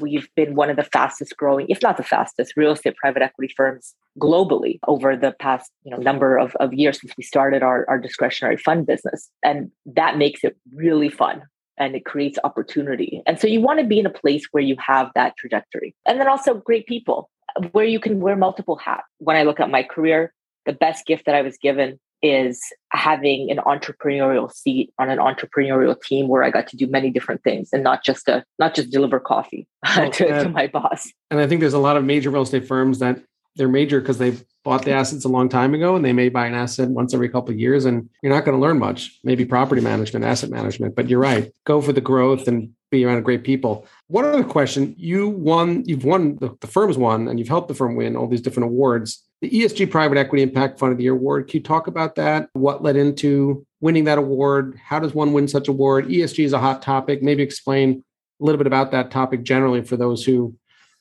we've 0.00 0.28
been 0.36 0.54
one 0.54 0.70
of 0.70 0.76
the 0.76 0.84
fastest 0.84 1.36
growing, 1.36 1.66
if 1.68 1.82
not 1.82 1.96
the 1.96 2.02
fastest, 2.02 2.54
real 2.56 2.72
estate 2.72 2.96
private 2.96 3.22
equity 3.22 3.52
firms 3.56 3.94
globally 4.18 4.78
over 4.86 5.16
the 5.16 5.32
past 5.32 5.70
you 5.84 5.90
know 5.90 5.96
number 5.96 6.36
of, 6.36 6.54
of 6.56 6.74
years 6.74 7.00
since 7.00 7.14
we 7.16 7.22
started 7.22 7.62
our, 7.62 7.86
our 7.88 7.98
discretionary 7.98 8.56
fund 8.56 8.86
business. 8.86 9.30
And 9.42 9.70
that 9.86 10.18
makes 10.18 10.44
it 10.44 10.56
really 10.74 11.08
fun 11.08 11.42
and 11.78 11.94
it 11.94 12.04
creates 12.04 12.38
opportunity. 12.44 13.22
And 13.26 13.40
so 13.40 13.46
you 13.46 13.60
want 13.60 13.80
to 13.80 13.86
be 13.86 13.98
in 13.98 14.06
a 14.06 14.10
place 14.10 14.46
where 14.52 14.62
you 14.62 14.76
have 14.78 15.10
that 15.14 15.36
trajectory. 15.36 15.94
And 16.06 16.20
then 16.20 16.28
also 16.28 16.54
great 16.54 16.86
people 16.86 17.30
where 17.72 17.84
you 17.84 17.98
can 17.98 18.20
wear 18.20 18.36
multiple 18.36 18.76
hats. 18.76 19.06
When 19.18 19.36
I 19.36 19.42
look 19.42 19.60
at 19.60 19.70
my 19.70 19.82
career, 19.82 20.32
the 20.66 20.72
best 20.72 21.06
gift 21.06 21.26
that 21.26 21.34
I 21.34 21.42
was 21.42 21.56
given 21.58 21.98
is 22.22 22.62
having 22.90 23.50
an 23.50 23.58
entrepreneurial 23.58 24.50
seat 24.52 24.92
on 24.98 25.10
an 25.10 25.18
entrepreneurial 25.18 26.00
team 26.00 26.28
where 26.28 26.44
I 26.44 26.50
got 26.50 26.68
to 26.68 26.76
do 26.76 26.86
many 26.86 27.10
different 27.10 27.42
things 27.42 27.70
and 27.72 27.82
not 27.82 28.04
just 28.04 28.28
a 28.28 28.44
not 28.58 28.74
just 28.74 28.90
deliver 28.90 29.18
coffee 29.18 29.66
well, 29.84 30.06
oh, 30.06 30.10
to, 30.12 30.44
to 30.44 30.48
my 30.48 30.68
boss. 30.68 31.10
And 31.30 31.40
I 31.40 31.46
think 31.46 31.60
there's 31.60 31.74
a 31.74 31.78
lot 31.78 31.96
of 31.96 32.04
major 32.04 32.30
real 32.30 32.42
estate 32.42 32.66
firms 32.66 33.00
that 33.00 33.20
they're 33.56 33.68
major 33.68 34.00
because 34.00 34.18
they 34.18 34.36
bought 34.64 34.84
the 34.84 34.92
assets 34.92 35.24
a 35.24 35.28
long 35.28 35.48
time 35.48 35.74
ago 35.74 35.96
and 35.96 36.04
they 36.04 36.12
may 36.12 36.28
buy 36.28 36.46
an 36.46 36.54
asset 36.54 36.88
once 36.88 37.12
every 37.12 37.28
couple 37.28 37.52
of 37.52 37.58
years 37.58 37.84
and 37.84 38.08
you're 38.22 38.32
not 38.32 38.44
going 38.44 38.56
to 38.56 38.62
learn 38.62 38.78
much. 38.78 39.18
Maybe 39.24 39.44
property 39.44 39.82
management 39.82 40.24
asset 40.24 40.50
management 40.50 40.94
but 40.94 41.08
you're 41.08 41.20
right. 41.20 41.52
Go 41.64 41.80
for 41.80 41.92
the 41.92 42.00
growth 42.00 42.46
and 42.46 42.70
be 42.90 43.04
around 43.04 43.22
great 43.24 43.42
people. 43.42 43.86
One 44.06 44.24
other 44.24 44.44
question. 44.44 44.94
You 44.96 45.28
won 45.28 45.82
you've 45.86 46.04
won 46.04 46.36
the, 46.36 46.56
the 46.60 46.68
firm's 46.68 46.96
won 46.96 47.26
and 47.26 47.40
you've 47.40 47.48
helped 47.48 47.68
the 47.68 47.74
firm 47.74 47.96
win 47.96 48.16
all 48.16 48.28
these 48.28 48.42
different 48.42 48.68
awards 48.68 49.24
the 49.42 49.50
esg 49.50 49.90
private 49.90 50.16
equity 50.16 50.42
impact 50.42 50.78
fund 50.78 50.92
of 50.92 50.98
the 50.98 51.04
year 51.04 51.12
award 51.12 51.48
can 51.48 51.58
you 51.58 51.62
talk 51.62 51.88
about 51.88 52.14
that? 52.14 52.48
What 52.54 52.82
led 52.82 52.96
into 52.96 53.66
winning 53.80 54.04
that 54.04 54.16
award? 54.16 54.78
How 54.82 55.00
does 55.00 55.12
one 55.12 55.32
win 55.32 55.48
such 55.48 55.68
award? 55.68 56.06
Esg 56.06 56.42
is 56.42 56.52
a 56.52 56.60
hot 56.60 56.80
topic. 56.80 57.22
Maybe 57.22 57.42
explain 57.42 58.04
a 58.40 58.44
little 58.44 58.56
bit 58.56 58.68
about 58.68 58.92
that 58.92 59.10
topic 59.10 59.42
generally 59.42 59.82
for 59.82 59.96
those 59.96 60.24
who 60.24 60.54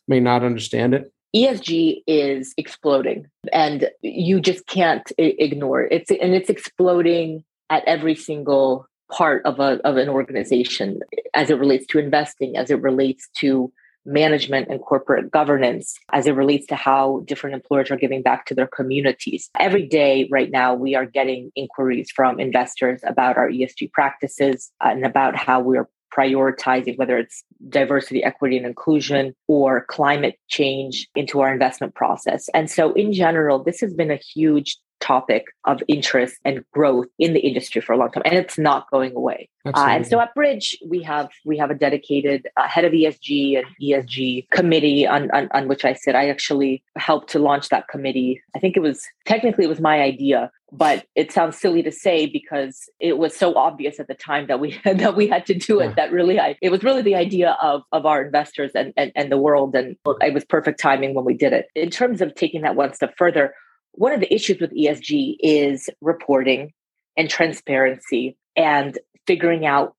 may 0.08 0.19
not 0.19 0.43
understand 0.43 0.95
it. 0.95 1.13
ESG 1.36 2.01
is 2.08 2.54
exploding 2.58 3.27
and 3.54 3.89
you 4.01 4.41
just 4.41 4.65
can't 4.67 5.10
ignore 5.17 5.84
it. 5.84 5.93
It's 5.93 6.12
and 6.12 6.34
it's 6.34 6.49
exploding 6.49 7.43
at 7.69 7.84
every 7.86 8.15
single 8.15 8.88
part 9.12 9.45
of 9.45 9.60
a 9.60 9.80
of 9.86 9.97
an 9.97 10.10
organization 10.10 11.01
as 11.36 11.51
it 11.51 11.60
relates 11.60 11.86
to 11.88 11.99
investing, 11.99 12.58
as 12.58 12.71
it 12.71 12.82
relates 12.82 13.30
to 13.38 13.71
management 14.06 14.68
and 14.70 14.82
corporate 14.82 15.32
governance 15.32 15.98
as 16.12 16.28
it 16.28 16.32
relates 16.32 16.68
to 16.68 16.76
how 16.76 17.24
different 17.26 17.56
employers 17.56 17.92
are 17.92 17.98
giving 17.98 18.22
back 18.22 18.46
to 18.46 18.56
their 18.56 18.68
communities. 18.68 19.50
Every 19.60 19.88
day, 19.88 20.28
right 20.32 20.50
now, 20.52 20.74
we 20.74 20.96
are 20.96 21.06
getting 21.06 21.52
inquiries 21.56 22.12
from 22.12 22.40
investors 22.40 23.02
about 23.06 23.38
our 23.38 23.50
ESG 23.50 23.92
practices 23.92 24.72
and 24.82 25.06
about 25.06 25.36
how 25.36 25.62
we're 25.62 25.88
prioritizing 26.16 26.98
whether 26.98 27.18
it's 27.18 27.44
diversity, 27.70 28.24
equity, 28.24 28.58
and 28.58 28.66
inclusion 28.66 29.34
or 29.48 29.86
climate 29.86 30.36
change 30.50 31.08
into 31.16 31.40
our 31.40 31.52
investment 31.52 31.96
process. 31.96 32.50
And 32.54 32.70
so, 32.70 32.94
in 32.94 33.14
general, 33.14 33.64
this 33.64 33.80
has 33.80 33.94
been 33.94 34.12
a 34.12 34.18
huge 34.18 34.78
topic 35.02 35.46
of 35.66 35.82
interest 35.88 36.38
and 36.46 36.64
growth 36.74 37.08
in 37.20 37.34
the 37.34 37.40
industry 37.40 37.82
for 37.82 37.94
a 37.94 37.98
long 37.98 38.12
time 38.12 38.24
and 38.26 38.36
it's 38.36 38.58
not 38.58 38.90
going 38.92 39.16
away. 39.16 39.50
Uh, 39.66 39.88
and 39.90 40.08
so 40.08 40.20
at 40.20 40.34
bridge 40.34 40.78
we 40.88 41.04
have 41.04 41.30
we 41.46 41.58
have 41.58 41.70
a 41.70 41.76
dedicated 41.76 42.48
uh, 42.58 42.68
head 42.68 42.86
of 42.86 42.94
esg 42.94 43.58
and 43.58 43.66
esg 43.82 44.50
committee 44.50 45.06
on, 45.06 45.30
on, 45.32 45.48
on 45.52 45.68
which 45.68 45.86
i 45.86 45.94
sit. 45.94 46.16
I 46.16 46.30
actually 46.30 46.84
helped 46.96 47.30
to 47.32 47.40
launch 47.40 47.70
that 47.70 47.88
committee. 47.88 48.42
I 48.56 48.60
think 48.60 48.78
it 48.78 48.82
was 48.82 49.06
technically 49.26 49.66
it 49.66 49.70
was 49.70 49.82
my 49.82 50.02
idea 50.02 50.52
but 50.72 51.06
it 51.16 51.32
sounds 51.32 51.58
silly 51.58 51.84
to 51.84 51.92
say 51.92 52.26
because 52.26 52.90
it 53.00 53.18
was 53.18 53.36
so 53.36 53.54
obvious 53.56 54.00
at 54.00 54.08
the 54.08 54.14
time 54.14 54.48
that 54.48 54.60
we 54.60 54.80
that 54.86 55.16
we 55.16 55.28
had 55.28 55.46
to 55.46 55.54
do 55.54 55.80
it 55.80 55.96
that 55.96 56.12
really 56.12 56.40
I, 56.40 56.56
it 56.62 56.70
was 56.70 56.84
really 56.84 57.02
the 57.02 57.16
idea 57.16 57.58
of 57.62 57.84
of 57.92 58.06
our 58.06 58.24
investors 58.24 58.72
and, 58.74 58.94
and 58.98 59.12
and 59.16 59.32
the 59.32 59.38
world 59.38 59.76
and 59.76 59.98
it 60.22 60.34
was 60.34 60.46
perfect 60.46 60.80
timing 60.80 61.14
when 61.14 61.26
we 61.26 61.34
did 61.34 61.54
it. 61.54 61.68
In 61.76 61.90
terms 61.90 62.22
of 62.22 62.34
taking 62.36 62.62
that 62.62 62.76
one 62.76 62.94
step 62.94 63.14
further 63.18 63.54
one 63.93 64.13
of 64.13 64.19
the 64.19 64.34
issues 64.34 64.60
with 64.60 64.71
ESG 64.71 65.36
is 65.39 65.89
reporting 66.01 66.71
and 67.17 67.30
transparency 67.30 68.38
and 68.56 68.97
figuring 69.27 69.65
out 69.65 69.95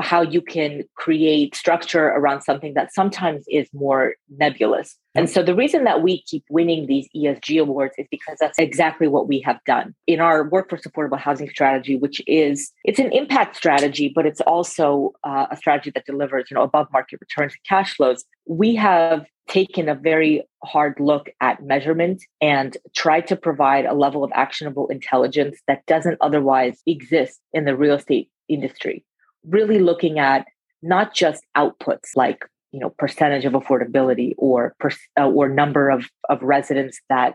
how 0.00 0.22
you 0.22 0.40
can 0.40 0.82
create 0.94 1.54
structure 1.54 2.06
around 2.06 2.42
something 2.42 2.74
that 2.74 2.92
sometimes 2.92 3.44
is 3.48 3.68
more 3.72 4.14
nebulous. 4.28 4.96
And 5.14 5.28
so 5.28 5.42
the 5.42 5.54
reason 5.54 5.84
that 5.84 6.02
we 6.02 6.22
keep 6.22 6.44
winning 6.48 6.86
these 6.86 7.08
ESG 7.16 7.60
awards 7.60 7.94
is 7.98 8.06
because 8.10 8.38
that's 8.40 8.58
exactly 8.58 9.08
what 9.08 9.26
we 9.26 9.40
have 9.40 9.58
done 9.66 9.94
in 10.06 10.20
our 10.20 10.48
workforce 10.48 10.86
affordable 10.86 11.18
housing 11.18 11.48
strategy, 11.48 11.96
which 11.96 12.20
is 12.26 12.72
it's 12.84 13.00
an 13.00 13.12
impact 13.12 13.56
strategy, 13.56 14.12
but 14.14 14.26
it's 14.26 14.40
also 14.42 15.12
uh, 15.24 15.46
a 15.50 15.56
strategy 15.56 15.90
that 15.94 16.06
delivers 16.06 16.50
you 16.50 16.54
know 16.54 16.62
above 16.62 16.86
market 16.92 17.20
returns 17.20 17.52
and 17.54 17.64
cash 17.68 17.96
flows. 17.96 18.24
We 18.46 18.76
have 18.76 19.26
taken 19.48 19.88
a 19.88 19.94
very 19.94 20.42
hard 20.62 21.00
look 21.00 21.30
at 21.40 21.64
measurement 21.64 22.22
and 22.40 22.76
tried 22.94 23.26
to 23.26 23.36
provide 23.36 23.86
a 23.86 23.94
level 23.94 24.22
of 24.22 24.30
actionable 24.34 24.88
intelligence 24.88 25.58
that 25.66 25.84
doesn't 25.86 26.18
otherwise 26.20 26.80
exist 26.86 27.40
in 27.52 27.64
the 27.64 27.74
real 27.74 27.94
estate 27.94 28.30
industry 28.48 29.04
really 29.48 29.78
looking 29.78 30.18
at 30.18 30.46
not 30.82 31.14
just 31.14 31.44
outputs 31.56 32.10
like 32.14 32.44
you 32.72 32.80
know 32.80 32.90
percentage 32.90 33.44
of 33.44 33.52
affordability 33.54 34.34
or 34.38 34.74
per, 34.78 34.90
uh, 35.18 35.28
or 35.28 35.48
number 35.48 35.90
of 35.90 36.06
of 36.28 36.42
residents 36.42 37.00
that 37.08 37.34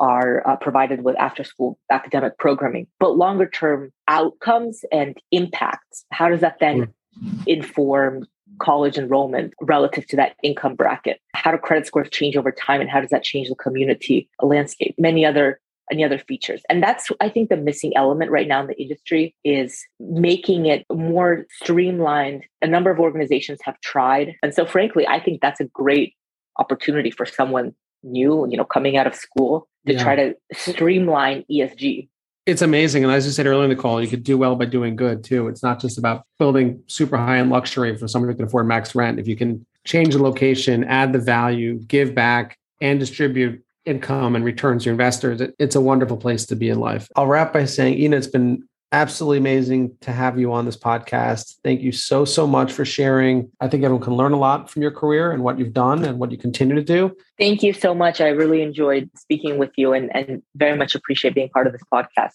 are 0.00 0.46
uh, 0.46 0.56
provided 0.56 1.02
with 1.02 1.16
after 1.18 1.44
school 1.44 1.78
academic 1.90 2.36
programming 2.38 2.86
but 2.98 3.16
longer 3.16 3.48
term 3.48 3.92
outcomes 4.08 4.84
and 4.92 5.16
impacts. 5.30 6.04
How 6.10 6.28
does 6.28 6.40
that 6.40 6.58
then 6.60 6.92
mm. 7.22 7.46
inform 7.46 8.26
college 8.60 8.98
enrollment 8.98 9.54
relative 9.60 10.06
to 10.08 10.16
that 10.16 10.36
income 10.42 10.74
bracket? 10.74 11.20
How 11.32 11.52
do 11.52 11.58
credit 11.58 11.86
scores 11.86 12.10
change 12.10 12.36
over 12.36 12.52
time 12.52 12.80
and 12.80 12.90
how 12.90 13.00
does 13.00 13.10
that 13.10 13.24
change 13.24 13.48
the 13.48 13.54
community 13.54 14.28
landscape? 14.42 14.94
Many 14.98 15.24
other 15.24 15.60
any 15.90 16.04
other 16.04 16.18
features. 16.18 16.62
And 16.68 16.82
that's 16.82 17.10
i 17.20 17.28
think 17.28 17.48
the 17.48 17.56
missing 17.56 17.92
element 17.96 18.30
right 18.30 18.48
now 18.48 18.60
in 18.60 18.66
the 18.66 18.80
industry 18.80 19.34
is 19.44 19.84
making 20.00 20.66
it 20.66 20.84
more 20.92 21.46
streamlined. 21.50 22.44
A 22.62 22.66
number 22.66 22.90
of 22.90 22.98
organizations 22.98 23.58
have 23.62 23.80
tried. 23.80 24.34
And 24.42 24.54
so 24.54 24.66
frankly 24.66 25.06
i 25.06 25.20
think 25.20 25.40
that's 25.40 25.60
a 25.60 25.64
great 25.64 26.14
opportunity 26.58 27.10
for 27.10 27.26
someone 27.26 27.74
new 28.02 28.46
you 28.50 28.56
know 28.56 28.64
coming 28.64 28.96
out 28.96 29.06
of 29.06 29.14
school 29.14 29.68
to 29.86 29.94
yeah. 29.94 30.02
try 30.02 30.14
to 30.14 30.34
streamline 30.52 31.42
esg 31.50 32.08
it's 32.46 32.60
amazing. 32.60 33.04
And 33.04 33.10
as 33.10 33.24
you 33.24 33.32
said 33.32 33.46
earlier 33.46 33.64
in 33.64 33.70
the 33.70 33.76
call 33.76 34.02
you 34.02 34.08
could 34.08 34.22
do 34.22 34.36
well 34.36 34.54
by 34.54 34.66
doing 34.66 34.96
good 34.96 35.24
too. 35.24 35.48
It's 35.48 35.62
not 35.62 35.80
just 35.80 35.96
about 35.96 36.26
building 36.38 36.82
super 36.88 37.16
high 37.16 37.38
end 37.38 37.50
luxury 37.50 37.96
for 37.96 38.06
someone 38.06 38.30
who 38.30 38.36
can 38.36 38.44
afford 38.44 38.66
max 38.66 38.94
rent. 38.94 39.18
If 39.18 39.26
you 39.26 39.34
can 39.34 39.64
change 39.84 40.14
the 40.14 40.22
location 40.22 40.84
add 40.84 41.12
the 41.12 41.18
value 41.18 41.78
give 41.80 42.14
back 42.14 42.58
and 42.80 43.00
distribute 43.00 43.63
income 43.86 44.36
and 44.36 44.44
returns 44.44 44.84
your 44.84 44.92
investors, 44.92 45.40
it, 45.40 45.54
it's 45.58 45.76
a 45.76 45.80
wonderful 45.80 46.16
place 46.16 46.46
to 46.46 46.56
be 46.56 46.68
in 46.68 46.80
life. 46.80 47.08
I'll 47.16 47.26
wrap 47.26 47.52
by 47.52 47.64
saying, 47.64 47.98
Inna, 47.98 48.16
it's 48.16 48.26
been 48.26 48.66
absolutely 48.92 49.38
amazing 49.38 49.96
to 50.00 50.12
have 50.12 50.38
you 50.38 50.52
on 50.52 50.64
this 50.64 50.76
podcast. 50.76 51.56
Thank 51.64 51.80
you 51.80 51.90
so, 51.90 52.24
so 52.24 52.46
much 52.46 52.72
for 52.72 52.84
sharing. 52.84 53.50
I 53.60 53.66
think 53.66 53.82
everyone 53.82 54.04
can 54.04 54.14
learn 54.14 54.32
a 54.32 54.38
lot 54.38 54.70
from 54.70 54.82
your 54.82 54.92
career 54.92 55.32
and 55.32 55.42
what 55.42 55.58
you've 55.58 55.72
done 55.72 56.04
and 56.04 56.18
what 56.18 56.30
you 56.30 56.38
continue 56.38 56.76
to 56.76 56.82
do. 56.82 57.14
Thank 57.36 57.62
you 57.62 57.72
so 57.72 57.92
much. 57.92 58.20
I 58.20 58.28
really 58.28 58.62
enjoyed 58.62 59.10
speaking 59.16 59.58
with 59.58 59.72
you 59.76 59.92
and, 59.92 60.14
and 60.14 60.42
very 60.54 60.76
much 60.76 60.94
appreciate 60.94 61.34
being 61.34 61.48
part 61.48 61.66
of 61.66 61.72
this 61.72 61.82
podcast. 61.92 62.34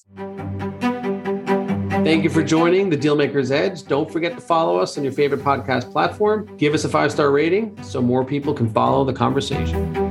Thank 2.03 2.23
you 2.23 2.29
for 2.29 2.43
joining 2.43 2.89
the 2.89 2.97
Dealmaker's 2.97 3.51
Edge. 3.51 3.83
Don't 3.85 4.11
forget 4.11 4.35
to 4.35 4.41
follow 4.41 4.77
us 4.77 4.97
on 4.97 5.03
your 5.03 5.13
favorite 5.13 5.41
podcast 5.41 5.91
platform. 5.91 6.57
Give 6.57 6.73
us 6.73 6.83
a 6.83 6.89
five 6.89 7.11
star 7.11 7.31
rating 7.31 7.81
so 7.83 8.01
more 8.01 8.25
people 8.25 8.53
can 8.53 8.69
follow 8.69 9.05
the 9.05 9.13
conversation. 9.13 10.08